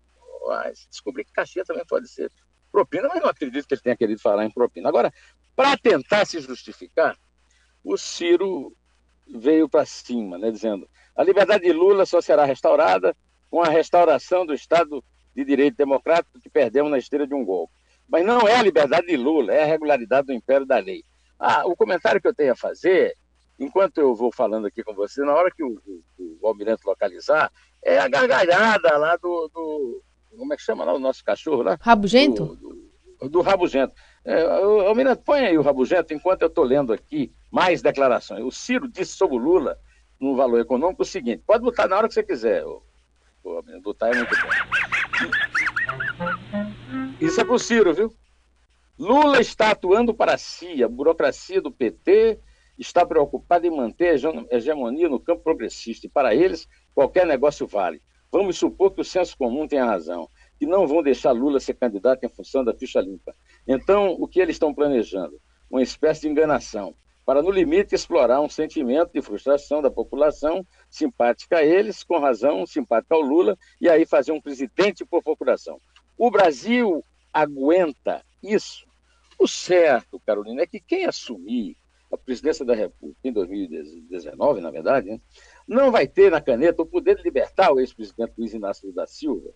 descobri 0.91 1.25
que 1.25 1.33
caixinha 1.33 1.65
também 1.65 1.85
pode 1.87 2.09
ser 2.09 2.33
propina, 2.73 3.09
mas 3.09 3.23
não 3.23 3.29
acredito 3.29 3.67
que 3.67 3.75
ele 3.75 3.81
tenha 3.81 3.97
querido 3.97 4.21
falar 4.21 4.45
em 4.45 4.51
propina. 4.51 4.89
Agora, 4.89 5.13
para 5.55 5.77
tentar 5.77 6.25
se 6.27 6.41
justificar, 6.41 7.17
o 7.85 7.97
Ciro 7.97 8.77
veio 9.27 9.69
para 9.69 9.85
cima, 9.85 10.39
né, 10.39 10.51
dizendo 10.51 10.89
a 11.15 11.23
liberdade 11.23 11.65
de 11.65 11.73
Lula 11.73 12.07
só 12.07 12.21
será 12.21 12.45
restaurada 12.45 13.17
com 13.51 13.63
a 13.63 13.69
restauração 13.69 14.47
do 14.47 14.55
Estado 14.55 15.05
de 15.39 15.45
Direito 15.45 15.77
Democrático 15.77 16.41
que 16.41 16.51
perdemos 16.51 16.91
na 16.91 16.99
esteira 16.99 17.27
de 17.27 17.35
um 17.35 17.45
golpe. 17.45 17.73
Mas 18.09 18.27
não 18.27 18.41
é 18.49 18.57
a 18.57 18.63
liberdade 18.63 19.07
de 19.07 19.17
Lula, 19.17 19.53
é 19.53 19.63
a 19.63 19.67
regularidade 19.67 20.27
do 20.27 20.33
império 20.33 20.67
da 20.67 20.79
lei. 20.79 21.05
Ah, 21.39 21.63
o 21.65 21.77
comentário 21.77 22.21
que 22.21 22.27
eu 22.27 22.35
tenho 22.35 22.53
a 22.53 22.57
fazer, 22.57 23.15
enquanto 23.59 23.99
eu 23.99 24.17
vou 24.17 24.33
falando 24.33 24.67
aqui 24.67 24.83
com 24.83 24.93
você, 24.95 25.23
na 25.23 25.33
hora 25.33 25.51
que 25.55 25.63
o, 25.63 25.81
o, 26.19 26.39
o 26.41 26.47
almirante 26.49 26.83
localizar, 26.85 27.53
é 27.85 27.99
a 27.99 28.09
gargalhada 28.09 28.97
lá 28.97 29.17
do, 29.17 29.49
do, 29.55 30.03
Como 30.37 30.53
é 30.53 30.57
que 30.57 30.63
chama 30.63 30.85
lá 30.85 30.93
o 30.93 30.99
nosso 30.99 31.25
cachorro 31.25 31.63
lá? 31.63 31.79
Rabugento? 31.81 32.57
Do, 32.57 32.89
do, 33.21 33.29
do 33.29 33.41
Rabugento. 33.41 33.95
É, 34.25 34.43
Almirante, 34.43 35.23
põe 35.25 35.47
aí 35.47 35.57
o 35.57 35.63
Rabugento 35.63 36.13
enquanto 36.13 36.43
eu 36.43 36.49
estou 36.49 36.65
lendo 36.65 36.93
aqui 36.93 37.33
mais 37.51 37.81
declarações. 37.81 38.45
O 38.45 38.51
Ciro 38.51 38.89
disse 38.89 39.13
sobre 39.13 39.37
o 39.37 39.39
Lula, 39.39 39.79
no 40.19 40.35
valor 40.35 40.59
econômico, 40.59 41.03
o 41.03 41.07
seguinte: 41.07 41.45
pode 41.47 41.63
botar 41.63 41.87
na 41.87 41.97
hora 41.97 42.09
que 42.09 42.15
você 42.15 42.25
quiser. 42.25 42.65
O, 42.65 42.83
o, 43.45 43.63
botar 43.81 44.09
é 44.09 44.17
muito 44.17 44.35
bom. 44.35 44.98
Isso 47.21 47.41
é 47.41 47.45
para 47.45 47.55
o 47.55 47.59
Ciro, 47.59 47.93
viu? 47.93 48.15
Lula 48.97 49.41
está 49.41 49.73
atuando 49.73 50.15
para 50.15 50.39
si, 50.39 50.85
a 50.85 50.89
burocracia 50.89 51.61
do 51.61 51.73
PT 51.73 52.39
está 52.79 53.05
preocupada 53.05 53.67
em 53.67 53.77
manter 53.77 54.11
a 54.11 54.57
hegemonia 54.57 55.09
no 55.09 55.19
campo 55.19 55.43
progressista 55.43 56.07
e 56.07 56.11
para 56.11 56.33
eles 56.33 56.69
qualquer 56.95 57.27
negócio 57.27 57.67
vale. 57.67 58.01
Vamos 58.31 58.57
supor 58.57 58.93
que 58.93 59.01
o 59.01 59.05
senso 59.05 59.37
comum 59.37 59.67
tenha 59.67 59.85
razão, 59.85 60.29
que 60.61 60.67
não 60.67 60.87
vão 60.87 61.03
deixar 61.03 61.33
Lula 61.33 61.59
ser 61.59 61.75
candidato 61.75 62.23
em 62.25 62.29
função 62.29 62.65
da 62.65 62.73
ficha 62.73 63.01
limpa. 63.01 63.35
Então, 63.67 64.13
o 64.13 64.29
que 64.29 64.39
eles 64.41 64.55
estão 64.55 64.73
planejando? 64.73 65.41
Uma 65.69 65.83
espécie 65.83 66.21
de 66.21 66.29
enganação, 66.29 66.95
para, 67.29 67.43
no 67.43 67.51
limite, 67.51 67.95
explorar 67.95 68.41
um 68.41 68.49
sentimento 68.49 69.13
de 69.13 69.21
frustração 69.21 69.83
da 69.83 69.91
população 69.91 70.67
simpática 70.89 71.59
a 71.59 71.63
eles, 71.63 72.03
com 72.03 72.19
razão, 72.19 72.65
simpática 72.65 73.15
ao 73.15 73.21
Lula, 73.21 73.55
e 73.79 73.87
aí 73.87 74.07
fazer 74.07 74.33
um 74.33 74.41
presidente 74.41 75.05
por 75.05 75.23
procuração. 75.23 75.79
O 76.19 76.31
Brasil 76.31 77.05
aguenta 77.33 78.25
isso. 78.43 78.87
O 79.39 79.47
certo, 79.47 80.21
Carolina, 80.21 80.63
é 80.63 80.67
que 80.67 80.81
quem 80.81 81.07
assumir 81.07 81.77
a 82.13 82.17
presidência 82.17 82.65
da 82.65 82.75
República 82.75 83.21
em 83.23 83.33
2019, 83.33 84.61
na 84.61 84.71
verdade, 84.71 85.11
né, 85.11 85.21
não 85.67 85.93
vai 85.93 86.09
ter 86.09 86.31
na 86.31 86.41
caneta 86.41 86.83
o 86.83 86.87
poder 86.87 87.17
de 87.17 87.23
libertar 87.23 87.73
o 87.73 87.79
ex-presidente 87.79 88.33
Luiz 88.37 88.53
Inácio 88.53 88.93
da 88.93 89.07
Silva, 89.07 89.51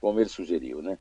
como 0.00 0.18
ele 0.18 0.28
sugeriu, 0.28 0.82
né? 0.82 0.98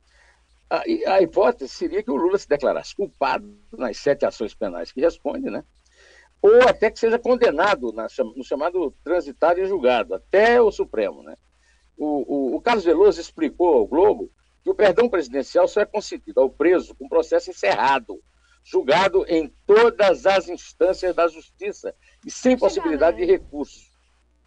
A, 0.69 1.21
hipótese 1.21 1.73
seria 1.73 2.03
que 2.03 2.11
o 2.11 2.15
Lula 2.17 2.37
se 2.37 2.47
declarasse 2.47 2.93
culpado 2.93 3.57
nas 3.71 3.97
sete 3.97 4.25
ações 4.25 4.53
penais 4.53 4.91
que 4.91 4.99
responde, 4.99 5.49
né? 5.49 5.63
ou 6.41 6.61
até 6.67 6.91
que 6.91 6.99
seja 6.99 7.17
condenado 7.17 7.91
na, 7.91 8.07
no 8.35 8.43
chamado 8.43 8.93
transitário 9.03 9.63
e 9.63 9.67
julgado, 9.67 10.13
até 10.13 10.61
o 10.61 10.71
Supremo. 10.71 11.23
Né? 11.23 11.35
O, 11.97 12.05
o, 12.05 12.55
o, 12.55 12.61
Carlos 12.61 12.85
Veloso 12.85 13.19
explicou 13.19 13.73
ao 13.75 13.87
Globo 13.87 14.31
que 14.67 14.71
o 14.71 14.75
perdão 14.75 15.07
presidencial 15.07 15.65
só 15.65 15.79
é 15.79 15.85
concedido 15.85 16.41
ao 16.41 16.49
preso 16.49 16.93
com 16.93 17.07
processo 17.07 17.49
encerrado, 17.49 18.21
julgado 18.65 19.25
em 19.29 19.47
todas 19.65 20.25
as 20.25 20.49
instâncias 20.49 21.15
da 21.15 21.25
justiça 21.29 21.95
e 22.25 22.29
sem 22.29 22.57
possibilidade 22.57 23.15
de 23.15 23.23
recurso. 23.23 23.79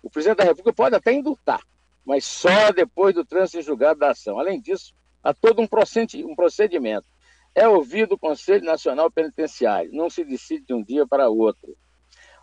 O 0.02 0.10
presidente 0.10 0.36
da 0.36 0.44
República 0.44 0.74
pode 0.74 0.94
até 0.94 1.14
indultar, 1.14 1.62
mas 2.04 2.26
só 2.26 2.70
depois 2.70 3.14
do 3.14 3.24
trânsito 3.24 3.60
em 3.60 3.62
julgado 3.62 3.98
da 3.98 4.10
ação. 4.10 4.38
Além 4.38 4.60
disso, 4.60 4.94
há 5.22 5.32
todo 5.32 5.62
um 5.62 5.66
procedimento. 5.66 7.06
É 7.54 7.66
ouvido 7.66 8.12
o 8.12 8.18
Conselho 8.18 8.66
Nacional 8.66 9.10
Penitenciário, 9.10 9.90
não 9.90 10.10
se 10.10 10.22
decide 10.22 10.66
de 10.66 10.74
um 10.74 10.84
dia 10.84 11.06
para 11.06 11.30
outro. 11.30 11.74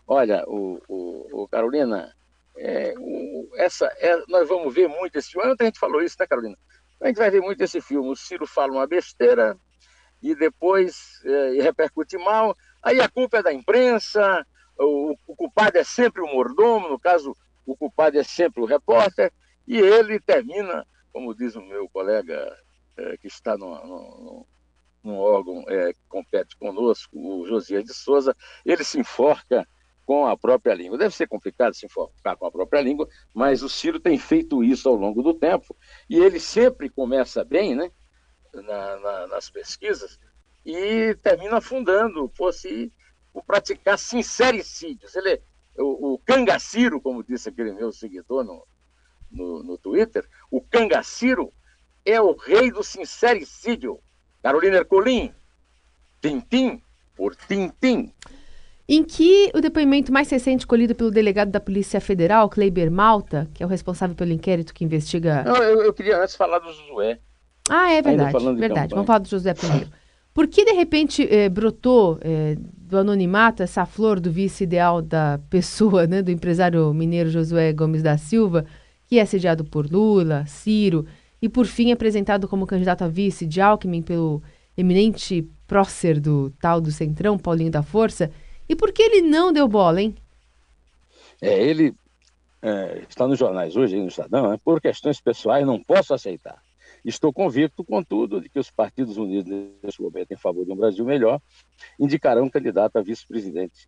Olha, 0.07 0.43
o, 0.47 0.81
o, 0.87 1.43
o 1.43 1.47
Carolina, 1.47 2.11
é, 2.57 2.95
o, 2.97 3.51
essa, 3.55 3.85
é, 3.99 4.19
nós 4.27 4.49
vamos 4.49 4.73
ver 4.73 4.87
muito 4.87 5.15
esse. 5.19 5.37
Ontem 5.37 5.65
a 5.65 5.65
gente 5.65 5.79
falou 5.79 6.01
isso, 6.01 6.15
né, 6.19 6.25
Carolina? 6.25 6.57
A 7.01 7.07
gente 7.07 7.17
vai 7.17 7.29
ver 7.29 7.41
muito 7.41 7.61
esse 7.61 7.79
filme. 7.81 8.09
O 8.09 8.15
Ciro 8.15 8.47
fala 8.47 8.73
uma 8.73 8.87
besteira 8.87 9.57
e 10.21 10.35
depois 10.35 11.21
é, 11.25 11.61
repercute 11.61 12.17
mal. 12.17 12.55
Aí 12.83 12.99
a 12.99 13.09
culpa 13.09 13.37
é 13.37 13.43
da 13.43 13.53
imprensa, 13.53 14.45
o, 14.79 15.15
o 15.27 15.35
culpado 15.35 15.77
é 15.77 15.83
sempre 15.83 16.21
o 16.21 16.27
mordomo, 16.27 16.89
no 16.89 16.99
caso, 16.99 17.35
o 17.65 17.75
culpado 17.75 18.17
é 18.17 18.23
sempre 18.23 18.61
o 18.61 18.65
repórter, 18.65 19.31
e 19.67 19.77
ele 19.77 20.19
termina, 20.19 20.85
como 21.11 21.35
diz 21.35 21.55
o 21.55 21.61
meu 21.61 21.89
colega 21.89 22.57
é, 22.95 23.17
que 23.17 23.27
está 23.27 23.57
no, 23.57 23.69
no, 23.85 24.47
no 25.03 25.17
órgão 25.17 25.65
é, 25.67 25.93
que 25.93 25.99
compete 26.07 26.55
conosco, 26.57 27.17
o 27.17 27.45
Josias 27.47 27.83
de 27.83 27.93
Souza, 27.93 28.35
ele 28.65 28.83
se 28.83 28.99
enforca 28.99 29.67
com 30.07 30.25
a 30.25 30.37
própria 30.37 30.73
língua. 30.73 30.97
Deve 30.97 31.13
ser 31.13 31.27
complicado 31.27 31.73
se 31.73 31.85
enfocar 31.85 32.37
com 32.37 32.45
a 32.45 32.51
própria 32.51 32.81
língua, 32.81 33.09
mas 33.33 33.61
o 33.61 33.67
Ciro 33.67 33.99
tem 33.99 34.17
feito 34.17 34.63
isso 34.63 34.87
ao 34.87 34.95
longo 34.95 35.21
do 35.21 35.33
tempo 35.33 35.75
e 36.09 36.17
ele 36.17 36.39
sempre 36.39 36.89
começa 36.89 37.43
bem, 37.43 37.75
né, 37.75 37.91
na, 38.53 38.99
na, 38.99 39.27
nas 39.27 39.49
pesquisas 39.49 40.17
e 40.65 41.13
termina 41.21 41.57
afundando, 41.57 42.31
fosse 42.33 42.91
o 43.33 43.43
praticar 43.43 43.99
sincericídios. 43.99 45.13
Ele 45.13 45.33
é, 45.33 45.41
o, 45.77 46.13
o 46.13 46.19
cangaciro, 46.19 47.01
como 47.01 47.21
disse 47.21 47.49
aquele 47.49 47.73
meu 47.73 47.91
seguidor 47.91 48.45
no, 48.45 48.65
no, 49.29 49.61
no 49.61 49.77
Twitter, 49.77 50.25
o 50.49 50.61
cangaciro 50.61 51.51
é 52.05 52.19
o 52.21 52.33
rei 52.33 52.71
do 52.71 52.81
sincericídio. 52.81 53.99
Carolina 54.41 54.77
Ercolim, 54.77 55.33
Tintim 56.21 56.81
por 57.13 57.35
Tintim. 57.35 58.13
Em 58.89 59.03
que 59.03 59.51
o 59.53 59.59
depoimento 59.59 60.13
mais 60.13 60.29
recente 60.29 60.65
colhido 60.65 60.95
pelo 60.95 61.11
delegado 61.11 61.51
da 61.51 61.59
Polícia 61.59 61.99
Federal, 61.99 62.49
Kleiber 62.49 62.89
Malta, 62.89 63.49
que 63.53 63.61
é 63.61 63.65
o 63.65 63.69
responsável 63.69 64.15
pelo 64.15 64.31
inquérito 64.31 64.73
que 64.73 64.85
investiga. 64.85 65.43
Não, 65.43 65.57
eu, 65.57 65.81
eu 65.81 65.93
queria 65.93 66.21
antes 66.21 66.35
falar 66.35 66.59
do 66.59 66.71
Josué. 66.71 67.19
Ah, 67.69 67.91
é 67.91 68.01
verdade. 68.01 68.55
Verdade. 68.55 68.91
Vamos 68.91 69.07
falar 69.07 69.19
do 69.19 69.27
José 69.27 69.53
primeiro. 69.53 69.89
Por 70.33 70.47
que 70.47 70.63
de 70.63 70.71
repente 70.71 71.27
eh, 71.29 71.49
brotou 71.49 72.17
eh, 72.21 72.55
do 72.77 72.97
anonimato 72.97 73.61
essa 73.63 73.85
flor 73.85 74.19
do 74.19 74.31
vice 74.31 74.63
ideal 74.63 75.01
da 75.01 75.39
pessoa, 75.49 76.07
né, 76.07 76.21
do 76.21 76.31
empresário 76.31 76.93
mineiro 76.93 77.29
Josué 77.29 77.73
Gomes 77.73 78.03
da 78.03 78.17
Silva, 78.17 78.63
que 79.05 79.19
é 79.19 79.25
sediado 79.25 79.65
por 79.65 79.91
Lula, 79.91 80.45
Ciro 80.45 81.05
e 81.41 81.49
por 81.49 81.65
fim 81.65 81.91
apresentado 81.91 82.47
como 82.47 82.67
candidato 82.67 83.03
a 83.03 83.07
vice 83.07 83.45
de 83.45 83.59
Alckmin 83.59 84.01
pelo 84.01 84.41
eminente 84.77 85.45
prócer 85.65 86.19
do 86.19 86.51
tal 86.61 86.79
do 86.79 86.91
Centrão, 86.91 87.37
Paulinho 87.37 87.71
da 87.71 87.83
Força? 87.83 88.31
E 88.69 88.75
por 88.75 88.91
que 88.91 89.01
ele 89.01 89.21
não 89.21 89.51
deu 89.51 89.67
bola, 89.67 90.01
hein? 90.01 90.15
É, 91.41 91.61
ele 91.63 91.93
é, 92.61 93.05
está 93.07 93.27
nos 93.27 93.39
jornais 93.39 93.75
hoje, 93.75 93.97
no 93.97 94.07
Estadão, 94.07 94.51
é, 94.51 94.57
por 94.57 94.81
questões 94.81 95.21
pessoais 95.21 95.65
não 95.65 95.81
posso 95.81 96.13
aceitar. 96.13 96.61
Estou 97.05 97.31
convicto, 97.31 97.83
contudo, 97.83 98.41
de 98.41 98.49
que 98.49 98.59
os 98.59 98.71
partidos 98.71 99.17
unidos 99.17 99.51
neste 99.81 100.01
momento 100.01 100.31
em 100.31 100.37
favor 100.37 100.65
de 100.65 100.71
um 100.71 100.75
Brasil 100.75 101.05
melhor 101.05 101.39
indicarão 101.99 102.43
um 102.43 102.49
candidato 102.49 102.97
a 102.97 103.01
vice-presidente 103.01 103.87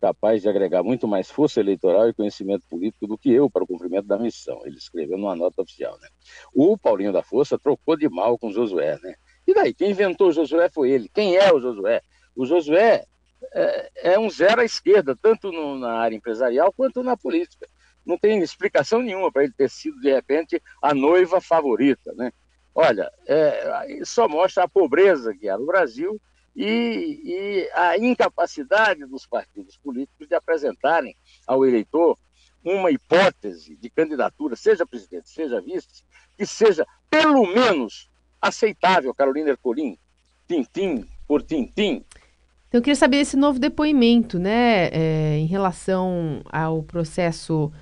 capaz 0.00 0.42
de 0.42 0.48
agregar 0.48 0.82
muito 0.82 1.08
mais 1.08 1.30
força 1.30 1.60
eleitoral 1.60 2.08
e 2.08 2.14
conhecimento 2.14 2.62
político 2.68 3.06
do 3.06 3.18
que 3.18 3.30
eu 3.30 3.50
para 3.50 3.64
o 3.64 3.66
cumprimento 3.66 4.06
da 4.06 4.18
missão. 4.18 4.60
Ele 4.64 4.76
escreveu 4.76 5.18
numa 5.18 5.34
nota 5.34 5.62
oficial. 5.62 5.98
Né? 6.00 6.08
O 6.54 6.78
Paulinho 6.78 7.12
da 7.12 7.22
Força 7.22 7.58
trocou 7.58 7.96
de 7.96 8.08
mal 8.08 8.38
com 8.38 8.48
o 8.48 8.52
Josué. 8.52 8.98
Né? 9.02 9.14
E 9.46 9.54
daí? 9.54 9.74
Quem 9.74 9.90
inventou 9.90 10.28
o 10.28 10.32
Josué 10.32 10.68
foi 10.70 10.90
ele. 10.90 11.08
Quem 11.08 11.36
é 11.36 11.52
o 11.52 11.60
Josué? 11.60 12.00
O 12.36 12.46
Josué 12.46 13.04
é, 13.52 13.90
é 14.12 14.18
um 14.18 14.28
zero 14.30 14.60
à 14.60 14.64
esquerda, 14.64 15.16
tanto 15.20 15.52
no, 15.52 15.78
na 15.78 15.98
área 15.98 16.16
empresarial 16.16 16.72
quanto 16.72 17.02
na 17.02 17.16
política. 17.16 17.68
Não 18.04 18.18
tem 18.18 18.40
explicação 18.40 19.02
nenhuma 19.02 19.30
para 19.30 19.44
ele 19.44 19.52
ter 19.52 19.68
sido, 19.68 20.00
de 20.00 20.12
repente, 20.12 20.62
a 20.82 20.94
noiva 20.94 21.40
favorita. 21.40 22.12
Né? 22.14 22.32
Olha, 22.74 23.10
é, 23.26 24.00
só 24.04 24.28
mostra 24.28 24.64
a 24.64 24.68
pobreza 24.68 25.34
que 25.34 25.48
há 25.48 25.58
no 25.58 25.66
Brasil 25.66 26.20
e, 26.56 27.20
e, 27.24 27.70
a 27.74 27.98
incapacidade 27.98 29.04
dos 29.06 29.26
partidos 29.26 29.76
políticos 29.76 30.26
de 30.26 30.34
apresentarem 30.34 31.16
ao 31.46 31.64
eleitor 31.64 32.18
uma 32.64 32.90
hipótese 32.90 33.76
de 33.76 33.88
candidatura, 33.90 34.56
seja 34.56 34.86
presidente, 34.86 35.28
seja 35.28 35.60
vice, 35.60 36.04
que 36.36 36.44
seja 36.44 36.84
pelo 37.08 37.46
menos 37.46 38.10
aceitável, 38.40 39.14
Carolina 39.14 39.50
Ercolim, 39.50 39.96
tintim 40.48 41.06
por 41.26 41.42
tintim, 41.42 42.04
então, 42.68 42.78
eu 42.78 42.82
queria 42.82 42.96
saber 42.96 43.18
esse 43.18 43.36
novo 43.36 43.58
depoimento, 43.58 44.38
né, 44.38 44.88
é, 44.92 45.38
em 45.38 45.46
relação 45.46 46.42
ao 46.44 46.82
processo 46.82 47.72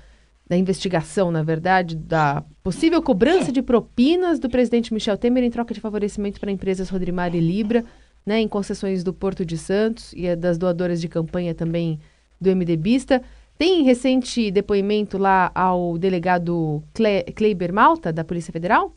da 0.47 0.55
investigação, 0.55 1.29
na 1.29 1.43
verdade, 1.43 1.93
da 1.93 2.41
possível 2.63 3.01
cobrança 3.01 3.51
de 3.51 3.61
propinas 3.61 4.39
do 4.39 4.49
presidente 4.49 4.93
Michel 4.93 5.17
Temer 5.17 5.43
em 5.43 5.51
troca 5.51 5.73
de 5.73 5.81
favorecimento 5.81 6.39
para 6.39 6.49
empresas 6.49 6.89
Rodrimar 6.89 7.35
e 7.35 7.39
Libra, 7.41 7.83
né, 8.25 8.39
em 8.39 8.47
concessões 8.47 9.03
do 9.03 9.13
Porto 9.13 9.45
de 9.45 9.57
Santos 9.57 10.13
e 10.13 10.33
das 10.37 10.57
doadoras 10.57 11.01
de 11.01 11.09
campanha 11.09 11.53
também 11.53 11.99
do 12.39 12.49
MDBista. 12.55 13.21
Tem 13.57 13.83
recente 13.83 14.49
depoimento 14.51 15.17
lá 15.17 15.51
ao 15.53 15.97
delegado 15.97 16.81
Cle 16.93 17.23
Kleiber 17.35 17.73
Malta, 17.73 18.13
da 18.13 18.23
Polícia 18.23 18.53
Federal? 18.53 18.95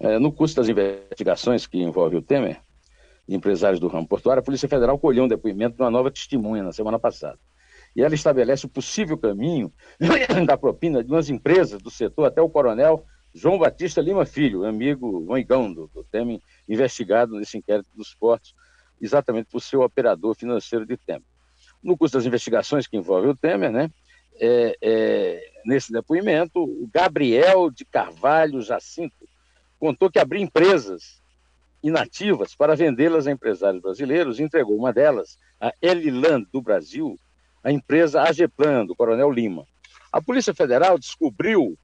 É, 0.00 0.18
no 0.18 0.32
curso 0.32 0.56
das 0.56 0.68
investigações 0.68 1.66
que 1.66 1.78
envolve 1.78 2.16
o 2.16 2.22
Temer, 2.22 2.60
empresários 3.28 3.78
do 3.78 3.88
ramo 3.88 4.06
portuário, 4.06 4.40
a 4.40 4.44
Polícia 4.44 4.68
Federal 4.68 4.98
colheu 4.98 5.24
um 5.24 5.28
depoimento 5.28 5.76
de 5.76 5.82
uma 5.82 5.90
nova 5.90 6.10
testemunha 6.10 6.62
na 6.62 6.72
semana 6.72 6.98
passada. 6.98 7.38
E 7.94 8.02
ela 8.02 8.14
estabelece 8.14 8.66
o 8.66 8.68
possível 8.68 9.18
caminho 9.18 9.72
da 10.46 10.56
propina 10.56 11.02
de 11.02 11.10
umas 11.10 11.28
empresas 11.28 11.80
do 11.82 11.90
setor 11.90 12.26
até 12.26 12.40
o 12.40 12.48
coronel 12.48 13.04
João 13.34 13.58
Batista 13.58 14.00
Lima 14.00 14.24
Filho, 14.24 14.64
amigo 14.64 15.30
amigão 15.30 15.72
do, 15.72 15.88
do 15.88 16.02
Temer, 16.04 16.40
investigado 16.68 17.34
nesse 17.38 17.58
inquérito 17.58 17.88
dos 17.94 18.14
portos, 18.14 18.54
exatamente 19.00 19.48
por 19.50 19.60
ser 19.60 19.76
o 19.76 19.84
operador 19.84 20.34
financeiro 20.34 20.86
de 20.86 20.96
Temer. 20.96 21.22
No 21.82 21.96
curso 21.96 22.16
das 22.16 22.26
investigações 22.26 22.86
que 22.86 22.96
envolvem 22.96 23.30
o 23.30 23.36
Temer, 23.36 23.70
né, 23.70 23.90
é, 24.40 24.76
é, 24.80 25.50
nesse 25.64 25.92
depoimento, 25.92 26.62
o 26.62 26.88
Gabriel 26.92 27.70
de 27.70 27.84
Carvalho 27.84 28.62
Jacinto 28.62 29.28
contou 29.78 30.10
que 30.10 30.18
abriu 30.18 30.40
empresas 30.40 31.17
inativas 31.82 32.54
para 32.54 32.74
vendê-las 32.74 33.26
a 33.26 33.32
empresários 33.32 33.82
brasileiros, 33.82 34.40
entregou 34.40 34.76
uma 34.76 34.92
delas, 34.92 35.38
a 35.60 35.72
Eliland 35.80 36.46
do 36.52 36.60
Brasil, 36.60 37.18
a 37.62 37.70
empresa 37.70 38.22
Ageplan, 38.22 38.86
do 38.86 38.94
Coronel 38.94 39.30
Lima. 39.30 39.66
A 40.12 40.20
Polícia 40.22 40.54
Federal 40.54 40.98
descobriu 40.98 41.78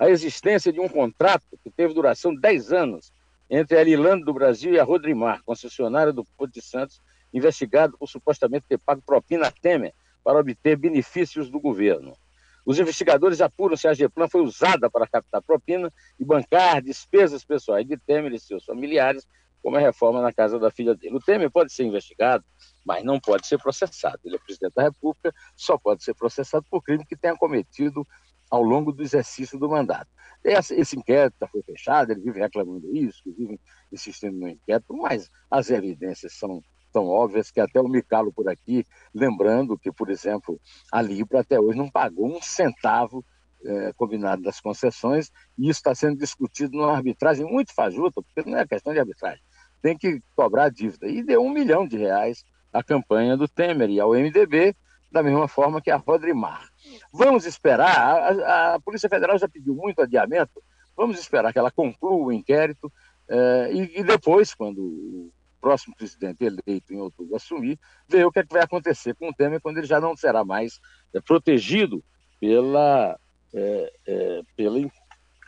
a 0.00 0.08
existência 0.08 0.72
de 0.72 0.80
um 0.80 0.88
contrato 0.88 1.58
que 1.62 1.70
teve 1.70 1.94
duração 1.94 2.34
de 2.34 2.40
10 2.40 2.72
anos 2.72 3.12
entre 3.48 3.76
a 3.76 3.82
Eliland 3.82 4.24
do 4.24 4.32
Brasil 4.32 4.72
e 4.72 4.80
a 4.80 4.84
Rodrimar, 4.84 5.42
concessionária 5.44 6.12
do 6.12 6.24
Porto 6.24 6.54
de 6.54 6.62
Santos, 6.62 7.00
investigado 7.32 7.96
por 7.98 8.08
supostamente 8.08 8.66
ter 8.68 8.78
pago 8.78 9.02
propina 9.04 9.48
a 9.48 9.50
Temer 9.50 9.92
para 10.24 10.38
obter 10.38 10.76
benefícios 10.76 11.50
do 11.50 11.60
governo. 11.60 12.16
Os 12.64 12.78
investigadores 12.78 13.40
apuram 13.40 13.76
se 13.76 13.88
a 13.88 13.94
Geplan 13.94 14.28
foi 14.28 14.40
usada 14.40 14.90
para 14.90 15.06
captar 15.06 15.42
propina 15.42 15.92
e 16.18 16.24
bancar 16.24 16.82
despesas 16.82 17.44
pessoais 17.44 17.86
de 17.86 17.96
Temer 17.96 18.32
e 18.32 18.40
seus 18.40 18.64
familiares, 18.64 19.26
como 19.62 19.76
a 19.76 19.80
reforma 19.80 20.20
na 20.20 20.32
casa 20.32 20.58
da 20.58 20.70
filha 20.70 20.94
dele. 20.94 21.16
O 21.16 21.20
Temer 21.20 21.50
pode 21.50 21.72
ser 21.72 21.84
investigado, 21.84 22.44
mas 22.84 23.04
não 23.04 23.20
pode 23.20 23.46
ser 23.46 23.58
processado. 23.58 24.18
Ele 24.24 24.36
é 24.36 24.38
presidente 24.38 24.74
da 24.74 24.82
República, 24.82 25.32
só 25.56 25.78
pode 25.78 26.02
ser 26.02 26.14
processado 26.14 26.64
por 26.70 26.82
crime 26.82 27.06
que 27.06 27.16
tenha 27.16 27.36
cometido 27.36 28.06
ao 28.50 28.62
longo 28.62 28.92
do 28.92 29.02
exercício 29.02 29.58
do 29.58 29.68
mandato. 29.68 30.10
Esse, 30.44 30.96
inquérito 30.96 31.36
foi 31.50 31.62
fechado, 31.62 32.10
ele 32.10 32.20
vive 32.20 32.40
reclamando 32.40 32.94
isso, 32.94 33.22
vive 33.24 33.58
insistindo 33.90 34.36
no 34.36 34.48
inquérito, 34.48 34.94
mas 34.94 35.30
as 35.50 35.70
evidências 35.70 36.34
são 36.34 36.62
tão 36.92 37.06
óbvias 37.06 37.50
que 37.50 37.60
até 37.60 37.80
o 37.80 37.88
me 37.88 38.02
calo 38.02 38.32
por 38.32 38.48
aqui, 38.48 38.86
lembrando 39.14 39.78
que, 39.78 39.90
por 39.90 40.10
exemplo, 40.10 40.60
a 40.92 41.00
Libra 41.00 41.40
até 41.40 41.58
hoje 41.58 41.78
não 41.78 41.90
pagou 41.90 42.26
um 42.26 42.40
centavo 42.40 43.24
é, 43.64 43.92
combinado 43.94 44.42
das 44.42 44.60
concessões, 44.60 45.30
e 45.58 45.68
isso 45.68 45.78
está 45.78 45.94
sendo 45.94 46.18
discutido 46.18 46.76
numa 46.76 46.92
arbitragem 46.92 47.46
muito 47.46 47.74
fajuta, 47.74 48.20
porque 48.22 48.48
não 48.48 48.58
é 48.58 48.66
questão 48.66 48.92
de 48.92 48.98
arbitragem, 48.98 49.42
tem 49.80 49.96
que 49.96 50.20
cobrar 50.36 50.64
a 50.64 50.70
dívida. 50.70 51.08
E 51.08 51.22
deu 51.22 51.42
um 51.42 51.50
milhão 51.50 51.86
de 51.86 51.96
reais 51.96 52.44
à 52.72 52.82
campanha 52.82 53.36
do 53.36 53.48
Temer 53.48 53.90
e 53.90 54.00
ao 54.00 54.10
MDB, 54.10 54.76
da 55.10 55.22
mesma 55.22 55.46
forma 55.46 55.80
que 55.80 55.90
a 55.90 55.96
Rodrimar. 55.96 56.66
Vamos 57.12 57.44
esperar, 57.44 57.88
a, 57.88 58.74
a 58.74 58.80
Polícia 58.80 59.08
Federal 59.08 59.38
já 59.38 59.48
pediu 59.48 59.74
muito 59.74 60.00
adiamento, 60.00 60.62
vamos 60.96 61.18
esperar 61.18 61.52
que 61.52 61.58
ela 61.58 61.70
conclua 61.70 62.26
o 62.26 62.32
inquérito, 62.32 62.90
é, 63.28 63.70
e, 63.72 64.00
e 64.00 64.02
depois, 64.02 64.54
quando 64.54 65.30
próximo 65.62 65.94
presidente 65.94 66.44
eleito 66.44 66.92
em 66.92 67.00
outubro 67.00 67.36
assumir, 67.36 67.78
ver 68.08 68.26
o 68.26 68.32
que, 68.32 68.40
é 68.40 68.42
que 68.42 68.52
vai 68.52 68.62
acontecer 68.62 69.14
com 69.14 69.28
o 69.28 69.32
Temer 69.32 69.60
quando 69.60 69.78
ele 69.78 69.86
já 69.86 70.00
não 70.00 70.16
será 70.16 70.44
mais 70.44 70.80
é, 71.14 71.20
protegido 71.20 72.04
pela, 72.40 73.16
é, 73.54 73.92
é, 74.04 74.42
pela 74.56 74.78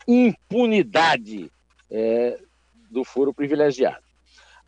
impunidade 0.07 1.53
é, 1.90 2.40
do 2.88 3.03
foro 3.05 3.35
privilegiado. 3.35 4.05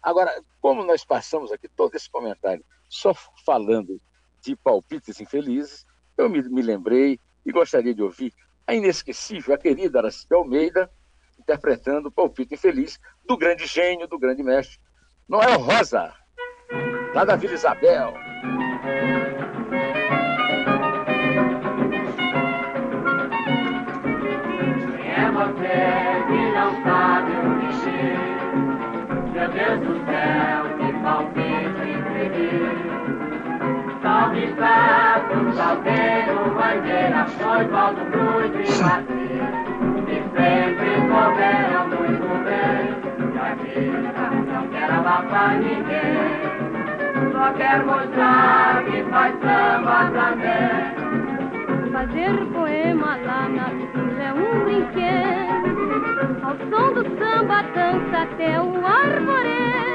Agora, 0.02 0.42
como 0.60 0.84
nós 0.84 1.04
passamos 1.04 1.52
aqui 1.52 1.68
todo 1.68 1.94
esse 1.94 2.10
comentário 2.10 2.64
só 2.88 3.14
falando 3.44 4.00
de 4.42 4.56
palpites 4.56 5.20
infelizes, 5.20 5.86
eu 6.18 6.28
me, 6.28 6.42
me 6.42 6.62
lembrei 6.62 7.20
e 7.44 7.52
gostaria 7.52 7.94
de 7.94 8.02
ouvir 8.02 8.32
a 8.66 8.74
inesquecível, 8.74 9.54
a 9.54 9.58
querida 9.58 10.00
Aracide 10.00 10.34
Almeida, 10.34 10.90
interpretando 11.38 12.08
o 12.08 12.12
palpite 12.12 12.54
infeliz 12.54 12.98
do 13.24 13.36
grande 13.36 13.66
gênio, 13.66 14.08
do 14.08 14.18
grande 14.18 14.42
mestre 14.42 14.80
Noel 15.28 15.58
Rosa, 15.58 16.12
lá 17.12 17.24
da 17.24 17.34
Vila 17.34 17.54
Isabel. 17.54 18.14
É 25.04 25.30
você 25.32 26.22
que 26.28 26.40
não 26.54 26.70
sabe 26.84 27.32
o 27.42 27.58
que 27.58 27.70
Meu 29.32 29.48
Deus 29.50 29.80
do 29.80 29.94
céu, 30.06 30.62
que 30.78 30.92
palpite 31.02 31.84
escrever. 31.90 32.76
Salve 34.02 34.44
Estado, 34.44 35.52
Salveiro, 35.54 36.54
Bandeira, 36.54 37.26
foi 37.26 37.64
Valdo 37.64 38.04
Cruz 38.12 38.52
e 38.54 38.82
Martins. 38.84 39.25
Abafar 45.16 45.58
ninguém. 45.58 47.32
Só 47.32 47.52
quero 47.54 47.86
mostrar 47.86 48.84
que 48.84 49.02
faz 49.10 49.34
samba 49.40 50.10
também. 50.12 50.94
Fazer 51.92 52.46
poema 52.52 53.16
lá 53.24 53.48
na 53.48 53.68
vila 53.70 54.22
é 54.22 54.32
um 54.34 54.64
brinquedo. 54.64 55.76
Ao 56.42 56.56
som 56.70 56.92
do 56.92 57.02
samba 57.18 57.62
dança 57.74 58.18
até 58.22 58.60
o 58.60 58.86
arvoredo. 58.86 59.86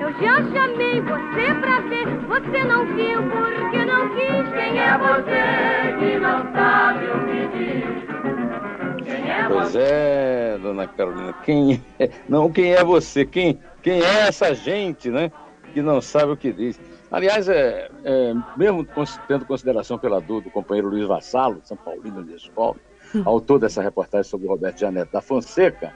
Eu 0.00 0.10
eu 0.10 0.52
chamei 0.52 1.00
você 1.00 1.54
pra 1.60 1.80
ver, 1.80 2.06
você 2.28 2.64
não 2.64 2.86
viu 2.86 3.22
porque 3.22 3.84
não 3.84 4.08
quis. 4.10 4.52
Quem 4.52 4.78
é 4.78 4.98
você 4.98 5.96
que 5.98 6.18
não 6.18 6.52
sabe 6.52 7.06
o 7.06 7.18
que 7.26 7.48
diz? 7.58 9.04
Quem 9.04 9.30
é 9.30 9.48
Pois 9.48 9.74
é, 9.74 10.58
dona 10.62 10.86
Carolina. 10.86 11.32
Quem 11.44 11.82
é? 11.98 12.10
Não, 12.28 12.50
quem 12.52 12.72
é 12.72 12.84
você? 12.84 13.24
Quem, 13.24 13.58
quem 13.82 14.00
é 14.00 14.28
essa 14.28 14.54
gente, 14.54 15.10
né? 15.10 15.30
Que 15.72 15.82
não 15.82 16.00
sabe 16.00 16.32
o 16.32 16.36
que 16.36 16.52
diz. 16.52 16.78
Aliás, 17.10 17.48
é, 17.48 17.90
é, 18.04 18.32
mesmo 18.56 18.86
tendo 19.28 19.44
consideração 19.44 19.98
pela 19.98 20.20
dor 20.20 20.40
do 20.40 20.50
companheiro 20.50 20.88
Luiz 20.88 21.06
Vassalo, 21.06 21.60
São 21.64 21.76
Paulino 21.76 22.24
de 22.24 22.34
escola, 22.34 22.76
autor 23.24 23.58
dessa 23.58 23.82
reportagem 23.82 24.30
sobre 24.30 24.46
o 24.46 24.50
Roberto 24.50 24.80
Janete 24.80 25.12
da 25.12 25.20
Fonseca, 25.20 25.92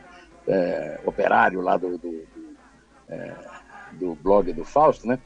é, 0.47 1.01
operário 1.05 1.61
lá 1.61 1.77
do, 1.77 1.97
do, 1.97 2.11
do, 2.11 2.27
é, 3.09 3.35
do 3.93 4.15
blog 4.17 4.53
do 4.53 4.65
Fausto, 4.65 5.07
né? 5.07 5.19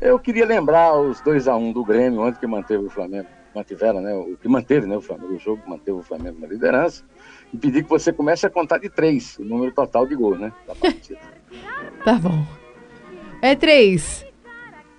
Eu 0.00 0.18
queria 0.18 0.44
lembrar 0.44 0.98
os 0.98 1.20
2 1.20 1.48
a 1.48 1.56
1 1.56 1.72
do 1.72 1.84
Grêmio, 1.84 2.20
ontem 2.20 2.40
que 2.40 2.46
manteve 2.46 2.84
o 2.84 2.90
Flamengo, 2.90 3.28
mantiveram, 3.54 4.00
né? 4.00 4.14
O 4.14 4.36
que 4.36 4.48
manteve, 4.48 4.86
né? 4.86 4.96
O 4.96 5.00
Flamengo, 5.00 5.34
o 5.34 5.38
jogo 5.38 5.62
que 5.62 5.70
manteve 5.70 5.98
o 5.98 6.02
Flamengo 6.02 6.38
na 6.40 6.46
liderança, 6.46 7.04
e 7.52 7.56
pedir 7.56 7.84
que 7.84 7.88
você 7.88 8.12
comece 8.12 8.46
a 8.46 8.50
contar 8.50 8.78
de 8.78 8.90
três, 8.90 9.38
o 9.38 9.44
número 9.44 9.72
total 9.72 10.06
de 10.06 10.14
gols, 10.14 10.38
né? 10.38 10.52
Da 10.66 10.74
partida. 10.74 11.20
Tá 12.06 12.14
bom. 12.14 12.46
É 13.42 13.56
três. 13.56 14.24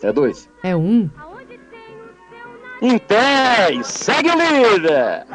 É 0.03 0.11
dois. 0.11 0.49
É 0.61 0.75
um. 0.75 1.09
Aonde 1.17 1.57
tem 1.57 1.95
o 1.95 2.11
seu 2.27 2.49
nariz? 2.81 2.93
Em 2.93 2.97
pé, 2.97 3.81
segue 3.81 4.29
o 4.29 4.33
líder! 4.73 5.25